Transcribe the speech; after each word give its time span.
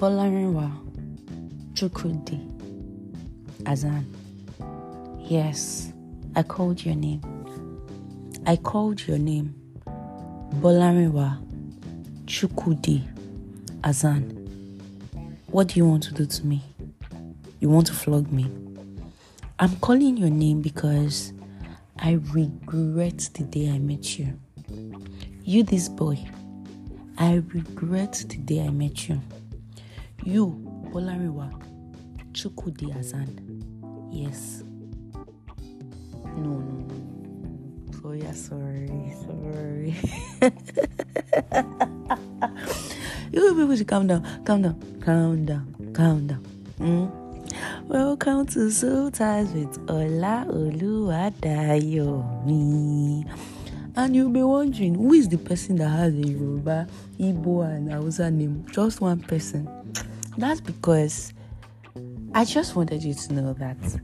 Bolarinwa 0.00 0.70
Chukwudi 1.74 2.40
Hassan. 3.66 4.06
Yes, 5.28 5.92
I 6.34 6.42
called 6.42 6.82
your 6.82 6.94
name. 6.94 7.20
I 8.46 8.56
called 8.56 9.06
your 9.06 9.18
name. 9.18 9.54
Bolarinwa 10.54 11.36
Chukwudi 12.24 13.02
Hassan. 13.84 14.22
What 15.48 15.68
do 15.68 15.74
you 15.80 15.86
want 15.86 16.04
to 16.04 16.14
do 16.14 16.24
to 16.24 16.46
me? 16.46 16.62
You 17.60 17.68
want 17.68 17.86
to 17.88 17.92
flog 17.92 18.32
me? 18.32 18.50
I'm 19.58 19.76
calling 19.80 20.16
your 20.16 20.30
name 20.30 20.62
because 20.62 21.34
I 21.98 22.12
regret 22.32 23.28
the 23.34 23.42
day 23.42 23.68
I 23.68 23.78
met 23.78 24.18
you. 24.18 24.32
You, 25.44 25.62
this 25.62 25.90
boy, 25.90 26.18
I 27.18 27.42
regret 27.52 28.24
the 28.30 28.38
day 28.38 28.64
I 28.64 28.70
met 28.70 29.06
you. 29.06 29.20
You, 30.24 30.52
Bolarinwa, 30.92 31.48
Chukwudi 32.32 32.90
Hassan. 32.92 33.28
Yes. 34.12 34.62
No, 36.36 36.60
no, 36.60 36.60
no. 36.60 36.94
Oh, 38.04 38.12
yeah, 38.12 38.32
sorry, 38.32 39.14
sorry. 39.24 39.94
you 43.32 43.54
people 43.54 43.76
should 43.76 43.88
calm 43.88 44.06
down, 44.08 44.22
calm 44.44 44.60
down, 44.62 44.76
calm 45.00 45.46
down, 45.46 45.74
calm 45.94 46.26
down. 46.26 46.44
Mm? 46.78 47.10
Welcome 47.88 48.44
to 48.48 48.70
Soul 48.70 49.10
Ties 49.10 49.50
with 49.54 49.78
Ola 49.88 50.44
Oluwadayomi. 50.48 53.24
And 53.96 54.14
you'll 54.14 54.28
be 54.28 54.42
wondering 54.42 54.96
who 54.96 55.14
is 55.14 55.30
the 55.30 55.38
person 55.38 55.76
that 55.76 55.88
has 55.88 56.12
a 56.12 56.16
Yoruba, 56.18 56.86
Igbo, 57.18 57.64
and 57.74 57.90
Hausa 57.90 58.30
name? 58.30 58.66
Just 58.70 59.00
one 59.00 59.20
person. 59.20 59.79
That's 60.36 60.60
because 60.60 61.32
I 62.34 62.44
just 62.44 62.76
wanted 62.76 63.02
you 63.02 63.14
to 63.14 63.32
know 63.32 63.52
that 63.54 64.00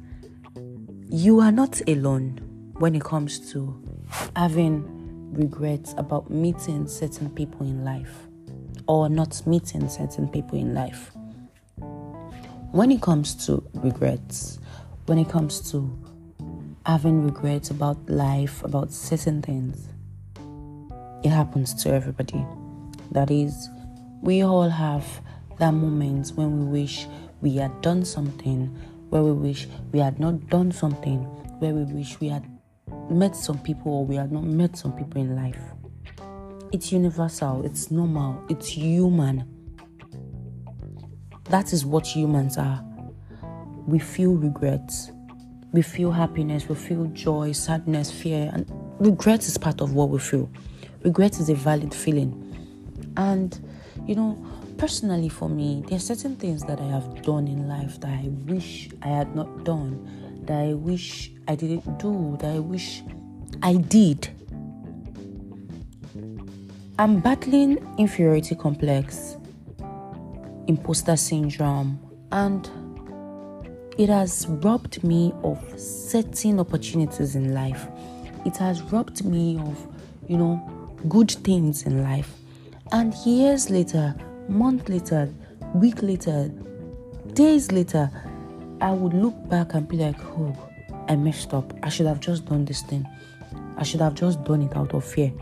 you 1.08 1.40
are 1.40 1.52
not 1.52 1.80
alone 1.88 2.40
when 2.78 2.94
it 2.94 3.02
comes 3.02 3.52
to 3.52 3.82
having 4.34 4.84
regrets 5.32 5.94
about 5.96 6.30
meeting 6.30 6.88
certain 6.88 7.30
people 7.30 7.66
in 7.66 7.84
life 7.84 8.26
or 8.86 9.08
not 9.08 9.46
meeting 9.46 9.88
certain 9.88 10.28
people 10.28 10.58
in 10.58 10.74
life 10.74 11.12
when 12.76 12.92
it 12.92 13.00
comes 13.00 13.34
to 13.46 13.62
regrets, 13.74 14.58
when 15.06 15.18
it 15.18 15.30
comes 15.30 15.70
to 15.70 15.98
having 16.84 17.24
regrets 17.24 17.70
about 17.70 17.96
life, 18.08 18.62
about 18.64 18.92
certain 18.92 19.40
things, 19.40 19.88
it 21.24 21.30
happens 21.30 21.72
to 21.82 21.90
everybody. 21.90 22.44
That 23.12 23.30
is, 23.30 23.70
we 24.20 24.42
all 24.42 24.68
have 24.68 25.06
that 25.58 25.72
moment 25.72 26.28
when 26.34 26.58
we 26.58 26.80
wish 26.80 27.06
we 27.40 27.56
had 27.56 27.80
done 27.82 28.04
something, 28.04 28.66
where 29.10 29.22
we 29.22 29.32
wish 29.32 29.68
we 29.92 30.00
had 30.00 30.18
not 30.18 30.48
done 30.48 30.72
something, 30.72 31.18
where 31.58 31.72
we 31.72 31.84
wish 31.84 32.18
we 32.20 32.28
had 32.28 32.44
met 33.10 33.36
some 33.36 33.58
people 33.58 33.92
or 33.92 34.04
we 34.04 34.16
had 34.16 34.32
not 34.32 34.44
met 34.44 34.76
some 34.76 34.92
people 34.92 35.20
in 35.20 35.36
life. 35.36 35.60
It's 36.72 36.92
universal, 36.92 37.64
it's 37.64 37.90
normal, 37.90 38.44
it's 38.48 38.68
human 38.68 39.56
that 41.50 41.72
is 41.72 41.84
what 41.84 42.06
humans 42.06 42.58
are. 42.58 42.84
We 43.86 43.98
feel 43.98 44.34
regrets, 44.34 45.12
we 45.72 45.82
feel 45.82 46.10
happiness, 46.10 46.68
we 46.68 46.74
feel 46.74 47.04
joy, 47.06 47.52
sadness, 47.52 48.10
fear, 48.10 48.50
and 48.52 48.68
regret 48.98 49.46
is 49.46 49.56
part 49.56 49.80
of 49.80 49.94
what 49.94 50.08
we 50.08 50.18
feel. 50.18 50.50
Regret 51.04 51.38
is 51.38 51.48
a 51.48 51.54
valid 51.54 51.94
feeling. 51.94 52.42
And, 53.16 53.58
you 54.06 54.16
know, 54.16 54.44
personally 54.78 55.28
for 55.28 55.48
me, 55.48 55.84
there 55.88 55.96
are 55.96 56.00
certain 56.00 56.36
things 56.36 56.62
that 56.64 56.80
I 56.80 56.86
have 56.86 57.22
done 57.22 57.48
in 57.48 57.68
life 57.68 58.00
that 58.00 58.10
I 58.10 58.28
wish 58.46 58.88
I 59.02 59.08
had 59.08 59.34
not 59.34 59.64
done, 59.64 60.42
that 60.44 60.58
I 60.58 60.74
wish 60.74 61.30
I 61.48 61.54
didn't 61.54 61.98
do, 61.98 62.36
that 62.40 62.54
I 62.54 62.58
wish 62.58 63.02
I 63.62 63.74
did. 63.74 64.28
I'm 66.98 67.20
battling 67.20 67.78
inferiority 67.98 68.54
complex 68.54 69.36
imposter 70.66 71.16
syndrome, 71.16 71.98
and 72.32 72.68
it 73.98 74.08
has 74.08 74.46
robbed 74.48 75.02
me 75.04 75.32
of 75.42 75.58
certain 75.78 76.60
opportunities 76.60 77.36
in 77.36 77.54
life. 77.54 77.86
It 78.44 78.56
has 78.56 78.82
robbed 78.82 79.24
me 79.24 79.58
of, 79.58 79.86
you 80.28 80.36
know, 80.36 80.56
good 81.08 81.30
things 81.30 81.84
in 81.84 82.02
life. 82.02 82.34
And 82.92 83.14
years 83.24 83.70
later, 83.70 84.14
month 84.48 84.88
later, 84.88 85.32
week 85.74 86.02
later, 86.02 86.48
days 87.34 87.72
later, 87.72 88.10
I 88.80 88.90
would 88.92 89.14
look 89.14 89.48
back 89.48 89.74
and 89.74 89.86
be 89.88 89.96
like, 89.96 90.18
oh, 90.38 90.56
I 91.08 91.16
messed 91.16 91.54
up. 91.54 91.72
I 91.82 91.88
should 91.88 92.06
have 92.06 92.20
just 92.20 92.46
done 92.46 92.64
this 92.64 92.82
thing. 92.82 93.06
I 93.76 93.82
should 93.82 94.00
have 94.00 94.14
just 94.14 94.42
done 94.44 94.62
it 94.62 94.76
out 94.76 94.94
of 94.94 95.04
fear. 95.04 95.32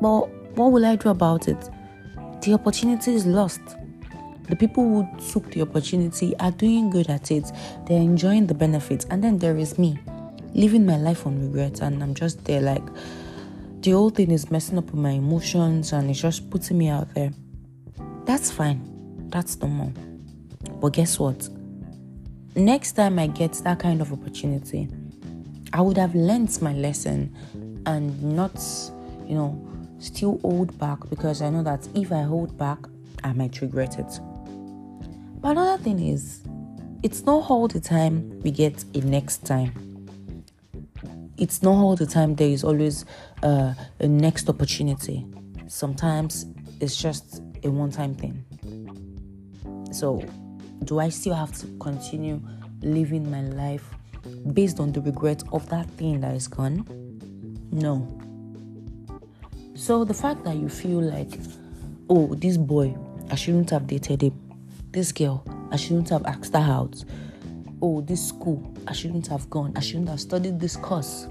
But 0.00 0.28
what 0.56 0.72
will 0.72 0.84
I 0.84 0.96
do 0.96 1.08
about 1.08 1.48
it? 1.48 1.70
The 2.42 2.54
opportunity 2.54 3.14
is 3.14 3.26
lost. 3.26 3.60
The 4.48 4.56
people 4.56 4.84
who 4.84 5.30
took 5.32 5.50
the 5.52 5.62
opportunity 5.62 6.34
are 6.38 6.50
doing 6.50 6.90
good 6.90 7.08
at 7.08 7.30
it, 7.30 7.50
they're 7.86 8.00
enjoying 8.00 8.46
the 8.46 8.54
benefits, 8.54 9.06
and 9.10 9.22
then 9.22 9.38
there 9.38 9.56
is 9.56 9.78
me 9.78 9.98
living 10.54 10.84
my 10.84 10.96
life 10.96 11.26
on 11.26 11.40
regret, 11.40 11.80
and 11.80 12.02
I'm 12.02 12.14
just 12.14 12.44
there 12.44 12.60
like 12.60 12.82
the 13.80 13.90
whole 13.90 14.10
thing 14.10 14.30
is 14.30 14.50
messing 14.50 14.78
up 14.78 14.84
with 14.84 14.94
my 14.94 15.10
emotions 15.10 15.92
and 15.92 16.08
it's 16.08 16.20
just 16.20 16.48
putting 16.50 16.78
me 16.78 16.88
out 16.88 17.12
there. 17.14 17.32
That's 18.24 18.50
fine, 18.50 19.28
that's 19.30 19.58
normal. 19.60 19.92
But 20.80 20.92
guess 20.92 21.18
what? 21.18 21.48
Next 22.54 22.92
time 22.92 23.18
I 23.18 23.26
get 23.26 23.52
that 23.64 23.78
kind 23.78 24.00
of 24.00 24.12
opportunity, 24.12 24.88
I 25.72 25.80
would 25.80 25.96
have 25.96 26.14
learnt 26.14 26.60
my 26.60 26.72
lesson 26.74 27.34
and 27.86 28.22
not, 28.22 28.54
you 29.26 29.34
know, 29.34 29.68
still 29.98 30.38
hold 30.42 30.78
back 30.78 30.98
because 31.08 31.42
I 31.42 31.50
know 31.50 31.62
that 31.62 31.88
if 31.94 32.12
I 32.12 32.22
hold 32.22 32.56
back, 32.58 32.78
I 33.24 33.32
might 33.32 33.60
regret 33.60 33.98
it. 33.98 34.20
But 35.40 35.52
another 35.52 35.82
thing 35.82 35.98
is, 35.98 36.42
it's 37.02 37.22
not 37.22 37.50
all 37.50 37.68
the 37.68 37.80
time 37.80 38.38
we 38.42 38.50
get 38.50 38.84
a 38.94 38.98
next 38.98 39.46
time. 39.46 40.06
It's 41.38 41.62
not 41.62 41.74
all 41.74 41.96
the 41.96 42.06
time 42.06 42.36
there 42.36 42.48
is 42.48 42.62
always 42.62 43.04
uh, 43.42 43.74
a 43.98 44.06
next 44.06 44.48
opportunity. 44.48 45.26
Sometimes 45.66 46.46
it's 46.80 46.96
just 46.96 47.42
a 47.64 47.70
one 47.70 47.90
time 47.90 48.14
thing. 48.14 48.44
So, 49.92 50.24
do 50.84 50.98
I 50.98 51.08
still 51.08 51.34
have 51.34 51.52
to 51.58 51.66
continue 51.78 52.40
living 52.80 53.30
my 53.30 53.42
life 53.42 53.88
based 54.52 54.80
on 54.80 54.92
the 54.92 55.00
regret 55.00 55.42
of 55.52 55.68
that 55.68 55.88
thing 55.90 56.20
that 56.20 56.34
is 56.34 56.48
gone? 56.48 56.86
No. 57.70 58.08
So, 59.74 60.04
the 60.04 60.14
fact 60.14 60.44
that 60.44 60.56
you 60.56 60.68
feel 60.68 61.00
like, 61.00 61.38
oh, 62.08 62.34
this 62.34 62.56
boy, 62.56 62.96
I 63.30 63.34
shouldn't 63.34 63.70
have 63.70 63.86
dated 63.86 64.22
him 64.22 64.42
this 64.92 65.10
girl, 65.10 65.42
I 65.70 65.76
shouldn't 65.76 66.10
have 66.10 66.24
asked 66.26 66.52
her 66.54 66.60
out. 66.60 67.02
Oh, 67.80 68.02
this 68.02 68.28
school, 68.28 68.72
I 68.86 68.92
shouldn't 68.92 69.26
have 69.28 69.48
gone. 69.50 69.72
I 69.74 69.80
shouldn't 69.80 70.08
have 70.10 70.20
studied 70.20 70.60
this 70.60 70.76
course. 70.76 71.26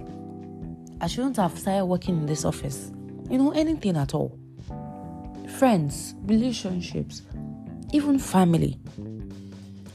I 1.00 1.08
shouldn't 1.08 1.38
have 1.38 1.58
started 1.58 1.86
working 1.86 2.18
in 2.18 2.26
this 2.26 2.44
office. 2.44 2.92
You 3.30 3.38
know, 3.38 3.52
anything 3.52 3.96
at 3.98 4.14
all. 4.14 4.38
Friends, 5.62 6.16
relationships, 6.24 7.22
even 7.94 8.18
family. 8.18 8.80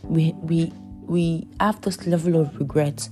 We 0.05 0.33
we 0.35 0.73
we 1.09 1.49
have 1.59 1.81
this 1.81 2.07
level 2.07 2.41
of 2.41 2.57
regret 2.57 3.09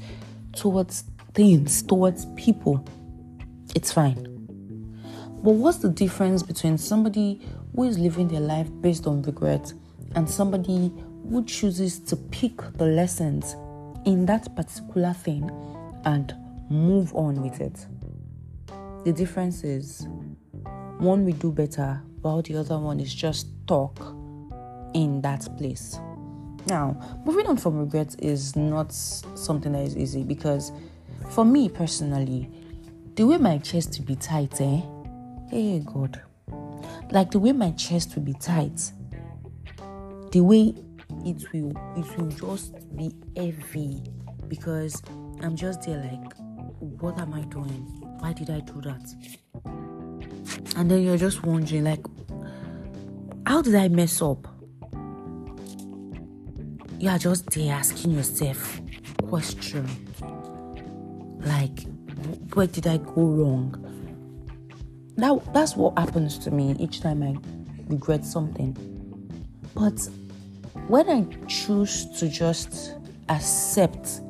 towards 0.52 1.02
things, 1.32 1.82
towards 1.82 2.26
people. 2.36 2.86
It's 3.74 3.90
fine. 3.90 4.22
But 5.42 5.54
what's 5.54 5.78
the 5.78 5.88
difference 5.88 6.44
between 6.44 6.78
somebody 6.78 7.40
who 7.74 7.88
is 7.88 7.98
living 7.98 8.28
their 8.28 8.38
life 8.38 8.68
based 8.80 9.08
on 9.08 9.22
regret 9.22 9.72
and 10.14 10.30
somebody 10.30 10.92
who 11.28 11.44
chooses 11.46 11.98
to 11.98 12.14
pick 12.14 12.58
the 12.74 12.86
lessons 12.86 13.56
in 14.06 14.26
that 14.26 14.54
particular 14.54 15.12
thing 15.12 15.50
and 16.04 16.32
move 16.70 17.12
on 17.16 17.42
with 17.42 17.60
it. 17.60 17.84
The 19.04 19.12
difference 19.12 19.64
is 19.64 20.06
one 20.98 21.24
we 21.24 21.32
do 21.32 21.50
better, 21.50 22.00
while 22.24 22.42
the 22.42 22.56
other 22.56 22.78
one 22.78 23.00
is 23.00 23.14
just 23.14 23.46
talk 23.66 23.98
in 24.94 25.20
that 25.22 25.46
place. 25.56 25.98
Now, 26.66 26.96
moving 27.24 27.46
on 27.46 27.56
from 27.56 27.78
regret 27.78 28.16
is 28.18 28.56
not 28.56 28.92
something 28.92 29.72
that 29.72 29.82
is 29.82 29.96
easy 29.96 30.24
because 30.24 30.72
for 31.30 31.44
me 31.44 31.68
personally, 31.68 32.50
the 33.14 33.26
way 33.26 33.36
my 33.36 33.58
chest 33.58 33.98
will 33.98 34.06
be 34.06 34.16
tight, 34.16 34.60
eh? 34.60 34.80
Hey 35.50 35.82
God. 35.84 36.20
Like 37.10 37.30
the 37.30 37.38
way 37.38 37.52
my 37.52 37.70
chest 37.72 38.16
will 38.16 38.22
be 38.22 38.34
tight 38.34 38.92
the 40.34 40.40
way 40.40 40.74
it 41.24 41.52
will 41.52 41.70
it 41.96 42.18
will 42.18 42.28
just 42.28 42.74
be 42.96 43.14
heavy 43.36 44.02
because 44.48 45.00
I'm 45.40 45.54
just 45.54 45.82
there 45.82 45.98
like 45.98 46.36
what 47.00 47.20
am 47.20 47.34
I 47.34 47.42
doing? 47.42 47.86
Why 48.18 48.32
did 48.32 48.50
I 48.50 48.58
do 48.58 48.80
that? 48.80 49.14
And 50.76 50.90
then 50.90 51.04
you're 51.04 51.18
just 51.18 51.44
wondering 51.44 51.84
like 51.84 52.04
how 53.46 53.62
did 53.62 53.74
I 53.74 53.88
mess 53.88 54.20
up? 54.22 54.48
you 57.04 57.10
are 57.10 57.18
just 57.18 57.50
there 57.50 57.74
asking 57.74 58.12
yourself 58.12 58.80
questions 59.28 59.90
like, 61.40 61.84
where 62.54 62.66
did 62.66 62.86
I 62.86 62.96
go 62.96 63.22
wrong? 63.26 63.80
That, 65.16 65.52
that's 65.52 65.76
what 65.76 65.98
happens 65.98 66.38
to 66.38 66.50
me 66.50 66.74
each 66.80 67.02
time 67.02 67.22
I 67.22 67.36
regret 67.92 68.24
something. 68.24 68.72
But 69.74 70.00
when 70.88 71.10
I 71.10 71.26
choose 71.46 72.06
to 72.20 72.28
just 72.28 72.94
accept 73.28 74.22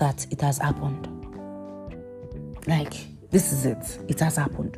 that 0.00 0.26
it 0.32 0.40
has 0.40 0.58
happened, 0.58 1.06
like 2.66 2.94
this 3.30 3.52
is 3.52 3.66
it, 3.66 3.98
it 4.08 4.18
has 4.18 4.34
happened. 4.34 4.76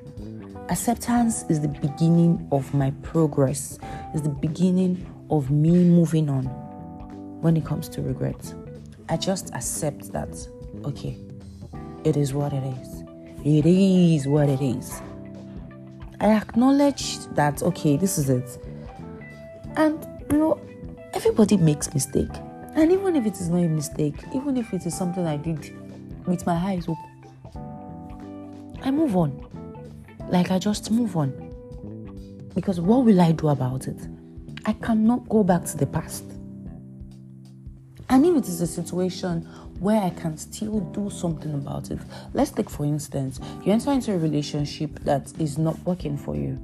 Acceptance 0.69 1.45
is 1.49 1.61
the 1.61 1.69
beginning 1.69 2.49
of 2.53 2.73
my 2.73 2.93
progress, 3.03 3.79
is 4.15 4.23
the 4.23 4.29
beginning 4.29 5.05
of 5.29 5.51
me 5.51 5.85
moving 5.85 6.31
on 6.31 6.45
when 7.43 7.57
it 7.57 7.65
comes 7.65 7.89
to 7.91 8.01
regret. 8.01 8.55
I 9.09 9.17
just 9.17 9.53
accept 9.55 10.13
that, 10.13 10.35
okay, 10.85 11.19
it 12.05 12.17
is 12.17 12.33
what 12.33 12.53
it 12.53 12.63
is. 12.81 13.03
It 13.45 13.67
is 13.67 14.29
what 14.29 14.49
it 14.49 14.63
is. 14.63 15.03
I 16.21 16.29
acknowledge 16.31 17.19
that, 17.35 17.63
okay, 17.63 17.97
this 17.97 18.17
is 18.17 18.31
it. 18.31 18.59
And, 19.77 20.07
you 20.31 20.39
know, 20.39 20.61
everybody 21.13 21.57
makes 21.57 21.93
mistake. 21.93 22.31
And 22.75 22.93
even 22.93 23.17
if 23.17 23.27
it 23.27 23.35
is 23.35 23.49
not 23.49 23.65
a 23.65 23.69
mistake, 23.69 24.15
even 24.33 24.57
if 24.57 24.73
it 24.73 24.87
is 24.87 24.97
something 24.97 25.27
I 25.27 25.37
did 25.37 25.75
with 26.25 26.47
my 26.47 26.55
eyes 26.55 26.87
open, 26.89 27.11
I 28.85 28.91
move 28.91 29.17
on. 29.17 29.49
Like 30.33 30.51
I 30.51 30.59
just 30.59 30.91
move 30.91 31.15
on. 31.15 31.31
Because 32.55 32.81
what 32.81 33.05
will 33.05 33.21
I 33.21 33.33
do 33.33 33.49
about 33.49 33.87
it? 33.87 34.01
I 34.65 34.73
cannot 34.73 35.29
go 35.29 35.45
back 35.45 35.67
to 35.67 35.77
the 35.77 35.87
past. 35.87 36.25
And 38.09 38.25
if 38.25 38.37
it 38.37 38.49
is 38.49 38.63
a 38.63 38.67
situation 38.67 39.43
where 39.79 40.01
I 40.01 40.09
can 40.09 40.39
still 40.39 40.81
do 40.81 41.11
something 41.11 41.53
about 41.53 41.91
it, 41.91 41.99
let's 42.33 42.51
take 42.51 42.71
for 42.71 42.87
instance, 42.87 43.41
you 43.63 43.73
enter 43.73 43.93
into 43.93 44.15
a 44.15 44.19
relationship 44.19 44.99
that 45.01 45.31
is 45.39 45.59
not 45.59 45.79
working 45.81 46.17
for 46.17 46.35
you 46.35 46.59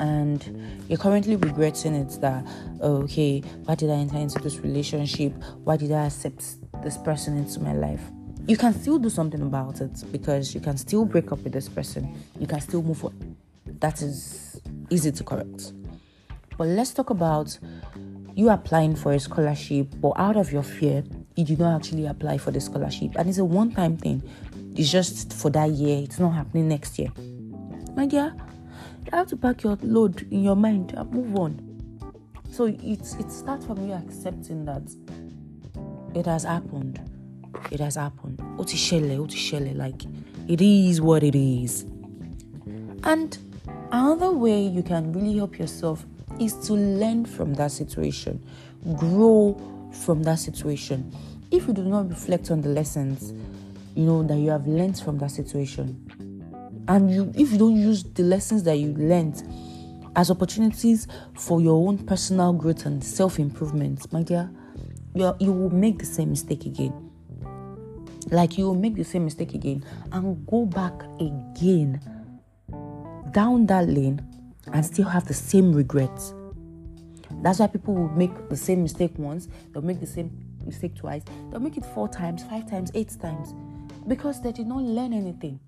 and 0.00 0.72
you're 0.88 0.98
currently 0.98 1.36
regretting 1.36 1.94
it 1.94 2.18
that 2.22 2.44
oh, 2.80 3.02
okay 3.02 3.40
why 3.66 3.74
did 3.74 3.90
i 3.90 3.92
enter 3.92 4.16
into 4.16 4.38
this 4.40 4.58
relationship 4.58 5.32
why 5.64 5.76
did 5.76 5.92
i 5.92 6.06
accept 6.06 6.56
this 6.82 6.96
person 6.96 7.36
into 7.36 7.60
my 7.60 7.74
life 7.74 8.00
you 8.46 8.56
can 8.56 8.74
still 8.74 8.98
do 8.98 9.08
something 9.08 9.40
about 9.40 9.80
it 9.80 10.04
because 10.10 10.54
you 10.54 10.60
can 10.60 10.76
still 10.76 11.04
break 11.04 11.30
up 11.30 11.42
with 11.42 11.52
this 11.52 11.68
person. 11.68 12.14
You 12.38 12.46
can 12.46 12.60
still 12.60 12.82
move 12.82 13.04
on. 13.04 13.36
That 13.66 14.02
is 14.02 14.60
easy 14.90 15.12
to 15.12 15.24
correct. 15.24 15.72
But 16.58 16.68
let's 16.68 16.92
talk 16.92 17.10
about 17.10 17.56
you 18.34 18.50
applying 18.50 18.96
for 18.96 19.12
a 19.12 19.20
scholarship 19.20 19.88
but 20.00 20.12
out 20.16 20.36
of 20.36 20.52
your 20.52 20.62
fear 20.62 21.04
you 21.36 21.44
do 21.44 21.56
not 21.56 21.76
actually 21.76 22.06
apply 22.06 22.38
for 22.38 22.50
the 22.50 22.60
scholarship. 22.60 23.12
And 23.16 23.28
it's 23.28 23.38
a 23.38 23.44
one-time 23.44 23.96
thing. 23.96 24.22
It's 24.76 24.90
just 24.90 25.32
for 25.32 25.50
that 25.50 25.70
year. 25.70 26.02
It's 26.02 26.18
not 26.18 26.30
happening 26.30 26.68
next 26.68 26.98
year. 26.98 27.08
My 27.94 28.06
dear 28.06 28.34
you 29.04 29.10
have 29.12 29.28
to 29.28 29.36
pack 29.36 29.62
your 29.62 29.78
load 29.82 30.26
in 30.30 30.42
your 30.42 30.56
mind 30.56 30.94
and 30.96 31.10
move 31.12 31.36
on. 31.36 31.68
So 32.50 32.66
it, 32.66 32.80
it 32.82 33.30
starts 33.30 33.66
from 33.66 33.86
you 33.86 33.94
accepting 33.94 34.64
that 34.64 34.82
it 36.14 36.26
has 36.26 36.44
happened. 36.44 37.11
It 37.70 37.80
has 37.80 37.96
happened. 37.96 38.38
Otishele, 38.58 39.18
Otishele, 39.18 39.76
like 39.76 40.02
it 40.48 40.60
is 40.60 41.00
what 41.00 41.22
it 41.22 41.34
is. 41.34 41.82
And 43.04 43.36
another 43.90 44.30
way 44.30 44.62
you 44.66 44.82
can 44.82 45.12
really 45.12 45.36
help 45.36 45.58
yourself 45.58 46.04
is 46.40 46.54
to 46.66 46.74
learn 46.74 47.24
from 47.24 47.54
that 47.54 47.72
situation, 47.72 48.44
grow 48.96 49.60
from 50.04 50.22
that 50.24 50.38
situation. 50.38 51.12
If 51.50 51.66
you 51.66 51.74
do 51.74 51.84
not 51.84 52.08
reflect 52.08 52.50
on 52.50 52.62
the 52.62 52.70
lessons, 52.70 53.32
you 53.94 54.04
know, 54.04 54.22
that 54.22 54.38
you 54.38 54.50
have 54.50 54.66
learned 54.66 54.98
from 54.98 55.18
that 55.18 55.30
situation, 55.30 56.08
and 56.88 57.10
you 57.10 57.32
if 57.36 57.52
you 57.52 57.58
don't 57.58 57.76
use 57.76 58.02
the 58.02 58.22
lessons 58.22 58.62
that 58.64 58.76
you 58.76 58.92
learned 58.94 59.42
as 60.16 60.30
opportunities 60.30 61.06
for 61.34 61.60
your 61.60 61.86
own 61.86 61.98
personal 61.98 62.52
growth 62.52 62.86
and 62.86 63.02
self-improvement 63.02 64.12
my 64.12 64.22
dear 64.22 64.50
you, 65.14 65.34
you 65.38 65.52
will 65.52 65.70
make 65.70 65.98
the 65.98 66.04
same 66.04 66.30
mistake 66.30 66.66
again 66.66 67.10
like 68.32 68.58
you 68.58 68.66
will 68.66 68.74
make 68.74 68.96
the 68.96 69.04
same 69.04 69.24
mistake 69.24 69.54
again 69.54 69.84
and 70.12 70.46
go 70.46 70.66
back 70.66 70.92
again 71.20 72.00
down 73.30 73.66
that 73.66 73.88
lane 73.88 74.20
and 74.72 74.84
still 74.84 75.06
have 75.06 75.26
the 75.26 75.34
same 75.34 75.72
regrets 75.72 76.34
that's 77.42 77.58
why 77.60 77.66
people 77.66 77.94
will 77.94 78.08
make 78.10 78.48
the 78.48 78.56
same 78.56 78.82
mistake 78.82 79.12
once 79.16 79.48
they'll 79.72 79.82
make 79.82 80.00
the 80.00 80.06
same 80.06 80.30
mistake 80.66 80.94
twice 80.94 81.22
they'll 81.50 81.60
make 81.60 81.76
it 81.76 81.84
four 81.84 82.08
times 82.08 82.42
five 82.44 82.68
times 82.68 82.90
eight 82.94 83.16
times 83.20 83.54
because 84.08 84.42
they 84.42 84.52
did 84.52 84.66
not 84.66 84.82
learn 84.82 85.12
anything 85.12 85.58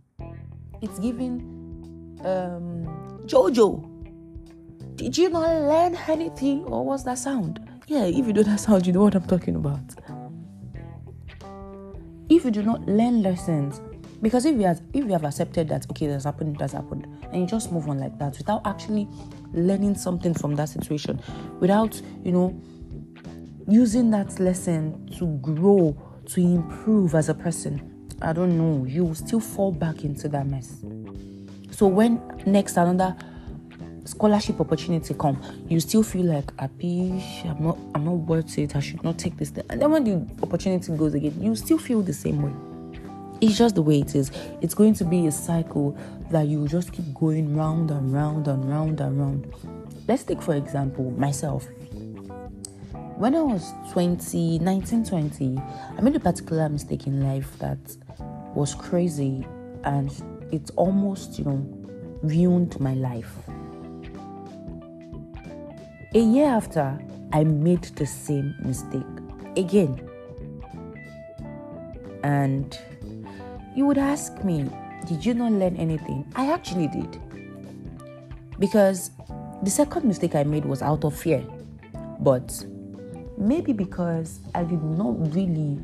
it's 0.83 0.99
giving 0.99 1.65
um, 2.25 2.87
Jojo. 3.27 3.91
Did 4.97 5.17
you 5.19 5.29
not 5.29 5.49
learn 5.49 5.97
anything, 6.09 6.65
or 6.65 6.85
was 6.85 7.05
that 7.05 7.19
sound? 7.19 7.61
Yeah, 7.87 8.05
if 8.05 8.27
you 8.27 8.33
do 8.33 8.45
that 8.45 8.61
sound, 8.61 8.87
you 8.87 8.93
know 8.93 9.03
what 9.03 9.15
I'm 9.15 9.27
talking 9.27 9.57
about. 9.57 9.81
You 12.45 12.51
do 12.51 12.63
not 12.63 12.87
learn 12.87 13.23
lessons, 13.23 13.81
because 14.21 14.45
if 14.45 14.55
you 14.57 14.67
have 14.67 14.83
if 14.93 15.07
you 15.07 15.13
have 15.13 15.25
accepted 15.25 15.67
that 15.71 15.91
okay, 15.91 16.07
that's 16.09 16.25
happened, 16.25 16.59
that's 16.59 16.75
happened, 16.75 17.07
and 17.33 17.41
you 17.41 17.47
just 17.47 17.73
move 17.73 17.89
on 17.89 17.99
like 17.99 18.19
that 18.19 18.37
without 18.37 18.61
actually 18.67 19.09
learning 19.55 19.95
something 19.95 20.35
from 20.35 20.55
that 20.57 20.69
situation, 20.69 21.23
without 21.61 21.99
you 22.23 22.33
know 22.33 22.61
using 23.67 24.11
that 24.11 24.39
lesson 24.39 25.09
to 25.19 25.27
grow, 25.39 25.97
to 26.27 26.41
improve 26.43 27.15
as 27.15 27.31
a 27.31 27.35
person, 27.35 28.07
I 28.21 28.35
don't 28.35 28.59
know, 28.59 28.85
you 28.85 29.05
will 29.05 29.15
still 29.15 29.41
fall 29.41 29.73
back 29.73 30.05
into 30.05 30.29
that 30.29 30.47
mess. 30.47 30.85
So 31.71 31.87
when 31.87 32.21
next 32.45 32.77
another 32.77 33.17
scholarship 34.05 34.61
opportunity 34.61 35.15
come, 35.15 35.41
you 35.69 35.81
still 35.81 36.03
feel 36.03 36.27
like. 36.27 36.51
I'm 36.59 37.57
not. 37.61 37.79
I'm 37.95 38.05
not 38.05 38.13
worth 38.13 38.59
it. 38.59 38.77
I 38.77 38.81
should 38.81 39.03
not 39.03 39.19
take 39.19 39.37
this. 39.37 39.51
Thing. 39.51 39.65
And 39.71 39.81
then 39.81 39.91
when 39.91 40.05
the 40.05 40.43
opportunity 40.43 40.97
goes 40.97 41.15
again, 41.15 41.41
you 41.41 41.55
still 41.57 41.79
feel 41.79 42.03
the 42.03 42.13
same 42.13 42.43
way. 42.43 42.53
It's 43.41 43.59
just 43.59 43.75
the 43.75 43.83
way 43.83 44.01
it 44.01 44.15
is. 44.15 44.31
It's 44.63 44.75
going 44.75 44.95
to 44.95 45.05
be 45.05 45.27
a 45.27 45.33
cycle 45.33 45.99
that 46.31 46.47
you 46.47 46.67
just 46.69 46.93
keep 46.93 47.13
going 47.15 47.57
round 47.57 47.91
and 47.91 48.13
round 48.13 48.49
and 48.49 48.69
round 48.69 49.01
and 49.01 49.19
round. 49.19 49.55
Let's 50.07 50.23
take 50.25 50.41
for 50.41 50.55
example 50.55 51.11
myself. 51.13 51.67
When 53.17 53.35
I 53.35 53.43
was 53.43 53.73
20, 53.93 54.59
19, 54.59 55.05
20, 55.05 55.59
I 55.97 56.01
made 56.01 56.17
a 56.17 56.21
particular 56.21 56.69
mistake 56.69 57.07
in 57.07 57.23
life 57.23 57.59
that 57.59 57.79
was 58.55 58.75
crazy 58.75 59.47
and 59.85 60.11
it 60.51 60.71
almost, 60.77 61.39
you 61.39 61.45
know, 61.45 61.67
ruined 62.23 62.79
my 62.81 62.95
life. 62.95 63.37
A 66.15 66.21
year 66.21 66.47
after, 66.47 66.99
I 67.33 67.45
made 67.45 67.83
the 67.83 68.07
same 68.07 68.55
mistake 68.61 69.03
again. 69.57 70.01
And 72.23 72.79
you 73.75 73.85
would 73.87 73.99
ask 73.99 74.43
me, 74.45 74.71
Did 75.07 75.27
you 75.27 75.35
not 75.35 75.53
learn 75.53 75.77
anything? 75.77 76.25
I 76.37 76.53
actually 76.53 76.89
did. 76.89 77.21
Because 78.59 79.11
the 79.63 79.71
second 79.71 80.05
mistake 80.05 80.35
I 80.35 80.45
made 80.45 80.65
was 80.65 80.83
out 80.83 81.05
of 81.05 81.17
fear. 81.17 81.45
But 82.21 82.65
maybe 83.37 83.73
because 83.73 84.39
I 84.55 84.63
did 84.63 84.83
not 84.83 85.35
really 85.35 85.81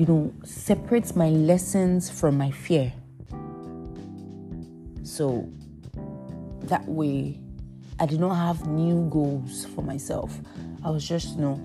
you 0.00 0.06
know, 0.06 0.32
separate 0.44 1.14
my 1.14 1.28
lessons 1.28 2.08
from 2.08 2.38
my 2.38 2.50
fear. 2.50 2.90
So 5.02 5.46
that 6.62 6.88
way, 6.88 7.38
I 8.00 8.06
did 8.06 8.18
not 8.18 8.34
have 8.34 8.66
new 8.66 9.08
goals 9.10 9.66
for 9.66 9.82
myself. 9.82 10.40
I 10.84 10.90
was 10.90 11.06
just, 11.06 11.36
you 11.36 11.42
know, 11.42 11.60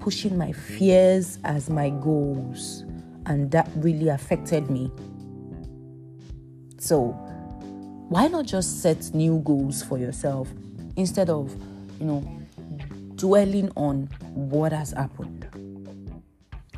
pushing 0.00 0.38
my 0.38 0.52
fears 0.52 1.38
as 1.44 1.68
my 1.68 1.90
goals, 1.90 2.84
and 3.26 3.50
that 3.50 3.68
really 3.76 4.08
affected 4.08 4.70
me. 4.70 4.90
So, 6.78 7.08
why 8.08 8.28
not 8.28 8.46
just 8.46 8.80
set 8.80 9.12
new 9.12 9.40
goals 9.40 9.82
for 9.82 9.98
yourself 9.98 10.48
instead 10.96 11.28
of, 11.28 11.54
you 12.00 12.06
know, 12.06 12.20
dwelling 13.16 13.70
on 13.76 14.08
what 14.34 14.72
has 14.72 14.92
happened? 14.92 15.48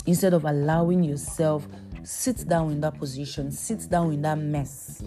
instead 0.06 0.34
of 0.34 0.44
allowing 0.44 1.02
yourself 1.02 1.66
sit 2.02 2.46
down 2.48 2.72
in 2.72 2.80
that 2.80 2.98
position, 2.98 3.50
sit 3.50 3.88
down 3.88 4.12
in 4.12 4.22
that 4.22 4.38
mess. 4.38 5.02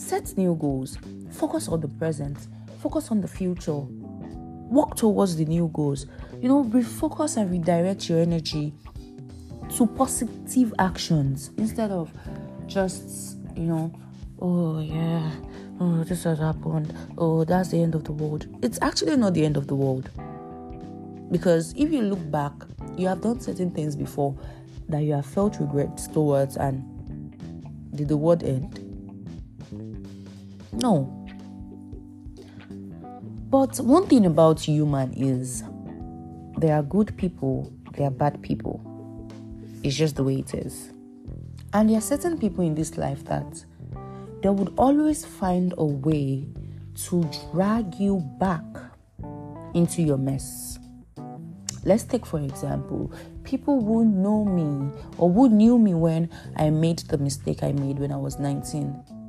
Set 0.00 0.36
new 0.38 0.54
goals. 0.54 0.96
Focus 1.30 1.68
on 1.68 1.80
the 1.80 1.88
present. 1.88 2.48
Focus 2.80 3.10
on 3.10 3.20
the 3.20 3.28
future. 3.28 3.74
Work 3.74 4.96
towards 4.96 5.36
the 5.36 5.44
new 5.44 5.68
goals. 5.74 6.06
You 6.40 6.48
know, 6.48 6.64
refocus 6.64 7.36
and 7.36 7.50
redirect 7.50 8.08
your 8.08 8.20
energy 8.20 8.72
to 9.76 9.86
positive 9.86 10.72
actions 10.78 11.50
instead 11.58 11.90
of 11.90 12.10
just, 12.66 13.36
you 13.54 13.64
know, 13.64 13.92
oh 14.40 14.80
yeah, 14.80 15.30
oh 15.80 16.02
this 16.04 16.24
has 16.24 16.38
happened, 16.38 16.96
oh 17.18 17.44
that's 17.44 17.68
the 17.68 17.82
end 17.82 17.94
of 17.94 18.04
the 18.04 18.12
world. 18.12 18.46
It's 18.62 18.78
actually 18.80 19.16
not 19.16 19.34
the 19.34 19.44
end 19.44 19.56
of 19.58 19.66
the 19.66 19.74
world 19.76 20.10
Because 21.30 21.74
if 21.76 21.92
you 21.92 22.02
look 22.02 22.30
back, 22.30 22.52
you 22.96 23.06
have 23.06 23.20
done 23.20 23.38
certain 23.38 23.70
things 23.70 23.94
before 23.94 24.36
that 24.88 25.02
you 25.02 25.12
have 25.12 25.26
felt 25.26 25.60
regrets 25.60 26.08
towards, 26.08 26.56
and 26.56 26.82
did 27.94 28.08
the 28.08 28.16
world 28.16 28.42
end? 28.42 28.89
No. 30.72 31.16
But 33.50 33.78
one 33.78 34.06
thing 34.06 34.26
about 34.26 34.60
human 34.60 35.12
is 35.14 35.64
there 36.58 36.76
are 36.76 36.82
good 36.82 37.16
people, 37.16 37.72
there 37.96 38.06
are 38.06 38.12
bad 38.12 38.40
people. 38.42 38.80
It's 39.82 39.96
just 39.96 40.16
the 40.16 40.24
way 40.24 40.36
it 40.36 40.54
is. 40.54 40.92
And 41.72 41.88
there 41.88 41.98
are 41.98 42.02
certain 42.02 42.38
people 42.38 42.64
in 42.64 42.74
this 42.74 42.96
life 42.96 43.24
that 43.24 43.64
they 44.42 44.48
would 44.48 44.72
always 44.78 45.24
find 45.24 45.74
a 45.78 45.84
way 45.84 46.46
to 47.06 47.28
drag 47.52 47.94
you 47.96 48.18
back 48.38 48.62
into 49.74 50.02
your 50.02 50.18
mess. 50.18 50.78
Let's 51.84 52.04
take, 52.04 52.26
for 52.26 52.40
example, 52.40 53.12
people 53.42 53.82
who 53.82 54.04
know 54.04 54.44
me 54.44 54.92
or 55.16 55.32
who 55.32 55.48
knew 55.48 55.78
me 55.78 55.94
when 55.94 56.28
I 56.56 56.70
made 56.70 56.98
the 57.00 57.18
mistake 57.18 57.62
I 57.62 57.72
made 57.72 57.98
when 57.98 58.12
I 58.12 58.16
was 58.16 58.38
19. 58.38 59.19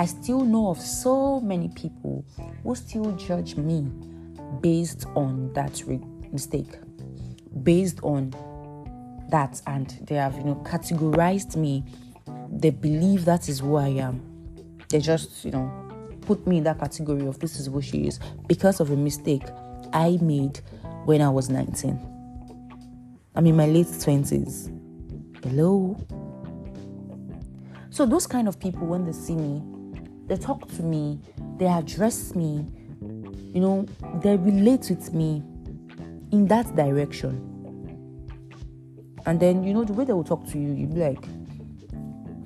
I 0.00 0.06
still 0.06 0.46
know 0.46 0.70
of 0.70 0.80
so 0.80 1.40
many 1.40 1.68
people 1.68 2.24
who 2.62 2.74
still 2.74 3.12
judge 3.16 3.56
me 3.56 3.82
based 4.62 5.04
on 5.14 5.52
that 5.52 5.82
re- 5.86 6.00
mistake, 6.32 6.70
based 7.62 8.00
on 8.02 8.30
that, 9.28 9.60
and 9.66 9.90
they 10.06 10.14
have, 10.14 10.36
you 10.36 10.44
know, 10.44 10.54
categorized 10.64 11.54
me. 11.54 11.84
They 12.50 12.70
believe 12.70 13.26
that 13.26 13.50
is 13.50 13.60
who 13.60 13.76
I 13.76 13.88
am. 13.88 14.22
They 14.88 15.00
just, 15.00 15.44
you 15.44 15.50
know, 15.50 15.70
put 16.22 16.46
me 16.46 16.56
in 16.56 16.64
that 16.64 16.78
category 16.78 17.26
of 17.26 17.38
this 17.38 17.60
is 17.60 17.66
who 17.66 17.82
she 17.82 18.06
is 18.06 18.20
because 18.46 18.80
of 18.80 18.90
a 18.90 18.96
mistake 18.96 19.44
I 19.92 20.18
made 20.22 20.60
when 21.04 21.20
I 21.20 21.28
was 21.28 21.50
19. 21.50 22.00
I'm 23.34 23.46
in 23.46 23.54
my 23.54 23.66
late 23.66 23.88
20s. 23.88 24.74
Hello? 25.44 25.94
So, 27.90 28.06
those 28.06 28.26
kind 28.26 28.48
of 28.48 28.58
people, 28.58 28.86
when 28.86 29.04
they 29.04 29.12
see 29.12 29.34
me, 29.34 29.60
they 30.30 30.36
talk 30.36 30.68
to 30.68 30.82
me, 30.84 31.18
they 31.58 31.66
address 31.66 32.36
me, 32.36 32.64
you 33.52 33.60
know, 33.60 33.84
they 34.22 34.36
relate 34.36 34.88
with 34.88 35.12
me 35.12 35.42
in 36.30 36.46
that 36.46 36.76
direction. 36.76 37.48
And 39.26 39.40
then, 39.40 39.64
you 39.64 39.74
know, 39.74 39.82
the 39.82 39.92
way 39.92 40.04
they 40.04 40.12
will 40.12 40.22
talk 40.22 40.46
to 40.50 40.58
you, 40.58 40.72
you'll 40.72 40.94
be 40.94 41.00
like, 41.00 41.24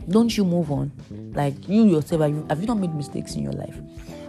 don't 0.08 0.34
you 0.34 0.46
move 0.46 0.72
on? 0.72 0.92
Like, 1.34 1.68
you 1.68 1.84
yourself, 1.84 2.22
have 2.22 2.30
you, 2.30 2.46
have 2.48 2.60
you 2.62 2.66
not 2.66 2.78
made 2.78 2.94
mistakes 2.94 3.34
in 3.34 3.42
your 3.42 3.52
life? 3.52 3.78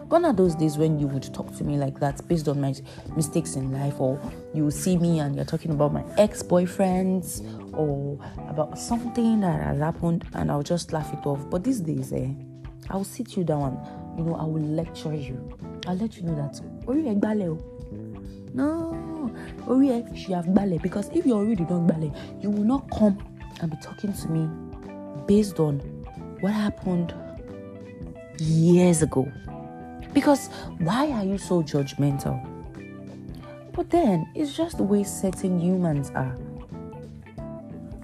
Gone 0.10 0.26
are 0.26 0.34
those 0.34 0.56
days 0.56 0.78
when 0.78 1.00
you 1.00 1.08
would 1.08 1.34
talk 1.34 1.56
to 1.56 1.64
me 1.64 1.78
like 1.78 1.98
that 2.02 2.28
based 2.28 2.50
on 2.50 2.60
my 2.60 2.76
mistakes 3.16 3.56
in 3.56 3.72
life, 3.72 4.02
or 4.02 4.20
you 4.54 4.70
see 4.70 4.98
me 4.98 5.20
and 5.20 5.34
you're 5.34 5.46
talking 5.46 5.72
about 5.72 5.94
my 5.94 6.04
ex 6.18 6.44
boyfriends 6.44 7.42
or 7.74 8.20
about 8.50 8.78
something 8.78 9.40
that 9.40 9.62
has 9.62 9.80
happened, 9.80 10.26
and 10.34 10.52
I'll 10.52 10.62
just 10.62 10.92
laugh 10.92 11.12
it 11.14 11.26
off. 11.26 11.50
But 11.50 11.64
these 11.64 11.80
days, 11.80 12.12
eh, 12.12 12.30
I'll 12.90 13.04
sit 13.04 13.36
you 13.36 13.44
down, 13.44 13.80
you 14.18 14.24
know, 14.24 14.36
I 14.36 14.44
will 14.44 14.62
lecture 14.62 15.14
you. 15.14 15.58
I'll 15.88 15.98
let 15.98 16.18
you 16.18 16.24
know 16.24 16.36
that, 16.36 16.62
no, 18.54 19.32
Orie, 19.68 20.06
she 20.16 20.32
have 20.32 20.54
ballet 20.54 20.78
because 20.78 21.10
if 21.10 21.26
you're 21.26 21.38
already 21.38 21.66
done 21.66 21.88
ballet, 21.88 22.12
you 22.42 22.50
will 22.50 22.64
not 22.64 22.90
come 22.92 23.18
and 23.62 23.72
be 23.72 23.78
talking 23.82 24.14
to 24.14 24.28
me 24.30 24.48
based 25.26 25.60
on 25.60 25.80
what 26.40 26.54
happened 26.54 27.14
years 28.40 29.02
ago. 29.02 29.32
Because 30.14 30.48
why 30.78 31.12
are 31.12 31.26
you 31.26 31.38
so 31.38 31.62
judgmental? 31.62 32.40
But 33.74 33.90
then 33.90 34.32
it's 34.36 34.56
just 34.56 34.78
the 34.78 34.84
way 34.84 35.04
certain 35.04 35.60
humans 35.60 36.12
are. 36.16 36.38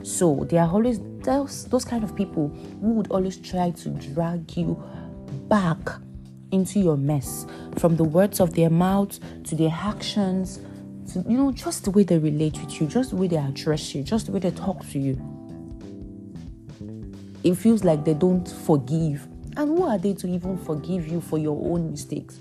So 0.04 0.46
there 0.50 0.64
are 0.64 0.70
always 0.70 1.00
those, 1.24 1.66
those 1.66 1.86
kind 1.86 2.04
of 2.04 2.16
people 2.16 2.50
who 2.82 2.94
would 2.94 3.10
always 3.12 3.38
try 3.38 3.72
to 3.72 3.90
drag 3.90 4.56
you 4.58 4.82
back 5.48 5.78
into 6.52 6.80
your 6.80 6.98
mess 6.98 7.46
from 7.78 7.96
the 7.96 8.04
words 8.04 8.40
of 8.40 8.54
their 8.56 8.70
mouth 8.70 9.20
to 9.44 9.56
their 9.56 9.72
actions 9.72 10.60
to 11.12 11.24
you 11.28 11.38
know 11.38 11.52
just 11.52 11.86
the 11.86 11.92
way 11.92 12.04
they 12.04 12.18
relate 12.18 12.60
with 12.60 12.82
you 12.82 12.88
just 12.88 13.12
the 13.12 13.16
way 13.16 13.28
they 13.28 13.38
address 13.38 13.96
you 13.96 14.04
just 14.04 14.26
the 14.26 14.32
way 14.34 14.40
they 14.40 14.52
talk 14.52 14.86
to 14.90 15.00
you 15.00 15.18
it 17.44 17.56
feels 17.56 17.86
like 17.86 18.04
they 18.04 18.14
don't 18.14 18.50
forgive 18.50 19.26
and 19.58 19.78
who 19.78 19.84
are 19.84 19.98
they 19.98 20.14
to 20.14 20.28
even 20.28 20.58
forgive 20.58 21.08
you 21.08 21.20
for 21.20 21.38
your 21.38 21.58
own 21.72 21.92
mistakes? 21.92 22.40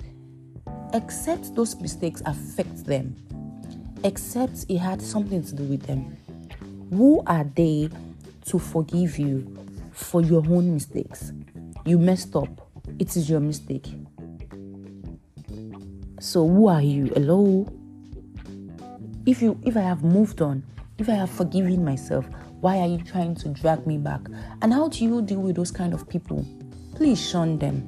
Except 0.94 1.54
those 1.54 1.80
mistakes 1.80 2.22
affect 2.24 2.84
them, 2.84 3.16
except 4.04 4.66
it 4.68 4.78
had 4.78 5.02
something 5.02 5.42
to 5.42 5.54
do 5.54 5.64
with 5.64 5.82
them. 5.82 6.16
Who 6.90 7.22
are 7.26 7.44
they 7.44 7.90
to 8.46 8.58
forgive 8.58 9.18
you 9.18 9.56
for 9.92 10.20
your 10.20 10.44
own 10.48 10.74
mistakes? 10.74 11.32
You 11.84 11.98
messed 11.98 12.34
up, 12.36 12.68
it 12.98 13.16
is 13.16 13.28
your 13.28 13.40
mistake. 13.40 13.86
So 16.20 16.46
who 16.46 16.68
are 16.68 16.82
you? 16.82 17.06
Hello? 17.14 17.66
If 19.26 19.42
you 19.42 19.58
if 19.64 19.76
I 19.76 19.82
have 19.82 20.02
moved 20.02 20.42
on, 20.42 20.62
if 20.98 21.08
I 21.08 21.14
have 21.14 21.30
forgiven 21.30 21.84
myself, 21.84 22.26
why 22.60 22.78
are 22.78 22.86
you 22.88 22.98
trying 22.98 23.34
to 23.36 23.48
drag 23.48 23.86
me 23.86 23.96
back? 23.96 24.20
And 24.62 24.72
how 24.72 24.88
do 24.88 25.04
you 25.04 25.22
deal 25.22 25.40
with 25.40 25.56
those 25.56 25.70
kind 25.70 25.94
of 25.94 26.08
people? 26.08 26.44
please 27.00 27.18
shun 27.18 27.56
them. 27.56 27.80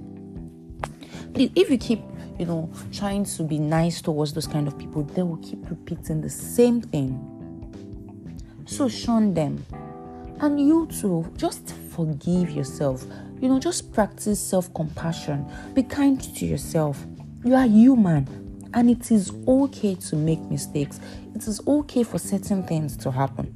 Please, 1.35 1.50
if 1.54 1.68
you 1.68 1.76
keep, 1.76 2.00
you 2.38 2.47
know, 2.47 2.73
trying 2.94 3.26
to 3.26 3.42
be 3.42 3.59
nice 3.59 4.00
towards 4.00 4.32
those 4.32 4.47
kind 4.47 4.66
of 4.66 4.78
people, 4.78 5.02
they 5.02 5.23
will 5.23 5.37
keep 5.37 5.68
repeating 5.68 6.23
the 6.23 6.30
same 6.30 6.80
thing. 6.80 7.12
So 8.64 8.88
shun 8.88 9.35
them. 9.35 9.66
And 10.42 10.61
you 10.61 10.87
too, 10.88 11.32
just 11.37 11.72
forgive 11.90 12.50
yourself. 12.50 13.06
You 13.40 13.49
know, 13.49 13.61
just 13.61 13.92
practice 13.92 14.40
self 14.40 14.75
compassion. 14.75 15.49
Be 15.72 15.84
kind 15.84 16.20
to 16.20 16.44
yourself. 16.44 17.06
You 17.44 17.54
are 17.54 17.66
human 17.66 18.68
and 18.75 18.90
it 18.90 19.12
is 19.12 19.30
okay 19.46 19.94
to 19.94 20.16
make 20.16 20.40
mistakes. 20.40 20.99
It 21.37 21.46
is 21.46 21.61
okay 21.66 22.02
for 22.02 22.18
certain 22.18 22.64
things 22.64 22.96
to 22.99 23.12
happen. 23.12 23.54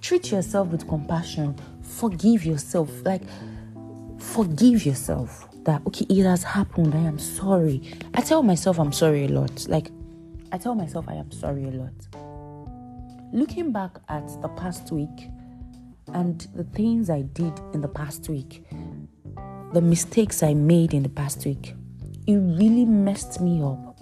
Treat 0.00 0.32
yourself 0.32 0.68
with 0.68 0.88
compassion. 0.88 1.54
Forgive 1.82 2.44
yourself. 2.44 2.90
Like, 3.04 3.22
forgive 4.18 4.84
yourself 4.84 5.48
that 5.64 5.80
okay 5.86 6.06
it 6.08 6.24
has 6.24 6.42
happened 6.42 6.94
i 6.94 6.98
am 6.98 7.18
sorry 7.18 7.82
i 8.14 8.20
tell 8.20 8.42
myself 8.42 8.78
i'm 8.80 8.92
sorry 8.92 9.26
a 9.26 9.28
lot 9.28 9.66
like 9.68 9.90
i 10.50 10.58
tell 10.58 10.74
myself 10.74 11.04
i 11.08 11.14
am 11.14 11.30
sorry 11.30 11.64
a 11.64 11.70
lot 11.70 11.92
looking 13.32 13.70
back 13.70 13.92
at 14.08 14.26
the 14.42 14.48
past 14.48 14.90
week 14.90 15.28
and 16.14 16.48
the 16.54 16.64
things 16.64 17.10
i 17.10 17.22
did 17.22 17.52
in 17.72 17.80
the 17.80 17.88
past 17.88 18.28
week 18.28 18.64
the 19.72 19.80
mistakes 19.80 20.42
i 20.42 20.54
made 20.54 20.94
in 20.94 21.02
the 21.02 21.08
past 21.08 21.44
week 21.44 21.74
it 22.26 22.36
really 22.36 22.84
messed 22.84 23.40
me 23.40 23.62
up 23.62 23.98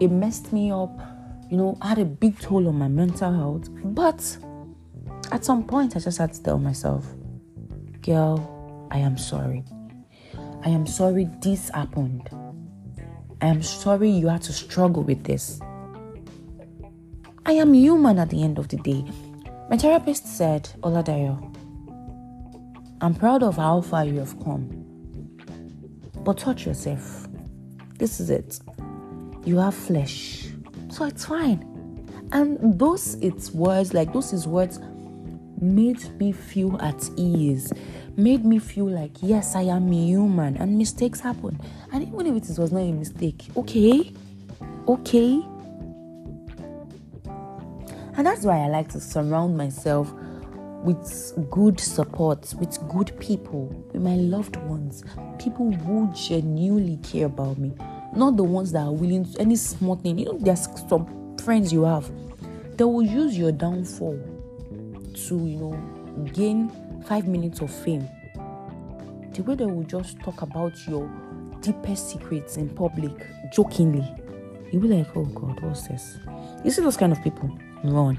it 0.00 0.08
messed 0.08 0.52
me 0.52 0.70
up 0.70 1.00
you 1.50 1.56
know 1.56 1.76
had 1.82 1.98
a 1.98 2.04
big 2.04 2.38
toll 2.40 2.68
on 2.68 2.76
my 2.76 2.88
mental 2.88 3.32
health 3.32 3.68
but 3.84 4.36
at 5.30 5.44
some 5.44 5.64
point 5.64 5.96
i 5.96 5.98
just 6.00 6.18
had 6.18 6.32
to 6.32 6.42
tell 6.42 6.58
myself 6.58 7.06
girl 8.00 8.52
I 8.92 8.98
am 8.98 9.16
sorry. 9.16 9.64
I 10.62 10.68
am 10.68 10.86
sorry 10.86 11.24
this 11.40 11.70
happened. 11.70 12.28
I 13.40 13.46
am 13.46 13.62
sorry 13.62 14.10
you 14.10 14.28
had 14.28 14.42
to 14.42 14.52
struggle 14.52 15.02
with 15.02 15.24
this. 15.24 15.60
I 17.46 17.52
am 17.52 17.72
human 17.72 18.18
at 18.18 18.28
the 18.28 18.42
end 18.42 18.58
of 18.58 18.68
the 18.68 18.76
day. 18.76 19.02
My 19.72 19.78
therapist 19.78 20.26
said, 20.26 20.68
Oladayo, 20.82 21.48
I'm 23.00 23.14
proud 23.14 23.42
of 23.42 23.56
how 23.56 23.80
far 23.80 24.04
you 24.04 24.18
have 24.18 24.38
come. 24.44 24.68
But 26.18 26.36
touch 26.36 26.66
yourself. 26.66 27.26
This 27.96 28.20
is 28.20 28.28
it. 28.28 28.60
You 29.46 29.56
have 29.56 29.74
flesh. 29.74 30.48
So 30.90 31.06
it's 31.06 31.24
fine. 31.24 32.06
And 32.32 32.78
those 32.78 33.14
it's 33.22 33.52
words, 33.52 33.94
like 33.94 34.12
those 34.12 34.34
is 34.34 34.46
words 34.46 34.78
made 35.58 36.20
me 36.20 36.32
feel 36.32 36.78
at 36.82 37.08
ease 37.16 37.72
made 38.14 38.44
me 38.44 38.58
feel 38.58 38.90
like, 38.90 39.12
yes, 39.22 39.56
I 39.56 39.62
am 39.62 39.90
human 39.90 40.58
and 40.58 40.76
mistakes 40.76 41.18
happen. 41.18 41.58
And 41.94 42.06
even 42.06 42.26
if 42.26 42.50
it 42.50 42.58
was 42.58 42.72
not 42.72 42.80
a 42.80 42.92
mistake, 42.92 43.48
okay, 43.56 44.12
okay. 44.86 45.42
And 48.22 48.28
that's 48.28 48.44
why 48.44 48.58
I 48.58 48.68
like 48.68 48.88
to 48.90 49.00
surround 49.00 49.56
myself 49.56 50.12
with 50.84 51.50
good 51.50 51.80
support, 51.80 52.54
with 52.56 52.78
good 52.88 53.18
people, 53.18 53.66
with 53.92 54.00
my 54.00 54.14
loved 54.14 54.54
ones, 54.58 55.02
people 55.40 55.72
who 55.72 56.08
genuinely 56.14 56.98
care 56.98 57.26
about 57.26 57.58
me, 57.58 57.72
not 58.14 58.36
the 58.36 58.44
ones 58.44 58.70
that 58.70 58.82
are 58.82 58.92
willing 58.92 59.24
to 59.24 59.40
any 59.40 59.56
small 59.56 59.96
thing. 59.96 60.20
You 60.20 60.26
know, 60.26 60.38
there's 60.38 60.68
some 60.88 61.36
friends 61.42 61.72
you 61.72 61.82
have, 61.82 62.12
they 62.76 62.84
will 62.84 63.02
use 63.02 63.36
your 63.36 63.50
downfall 63.50 64.16
to, 65.26 65.44
you 65.44 65.56
know, 65.56 66.24
gain 66.32 66.70
five 67.08 67.26
minutes 67.26 67.60
of 67.60 67.74
fame. 67.74 68.08
The 69.34 69.42
way 69.42 69.56
they 69.56 69.66
will 69.66 69.82
just 69.82 70.20
talk 70.20 70.42
about 70.42 70.74
your 70.86 71.10
deepest 71.60 72.10
secrets 72.10 72.56
in 72.56 72.68
public 72.68 73.26
jokingly. 73.52 74.08
You'll 74.70 74.82
be 74.82 74.86
like, 74.86 75.08
oh 75.16 75.24
God, 75.24 75.60
what's 75.60 75.88
this? 75.88 76.18
You 76.64 76.70
see 76.70 76.82
those 76.82 76.96
kind 76.96 77.10
of 77.10 77.20
people? 77.24 77.50
Run. 77.84 78.18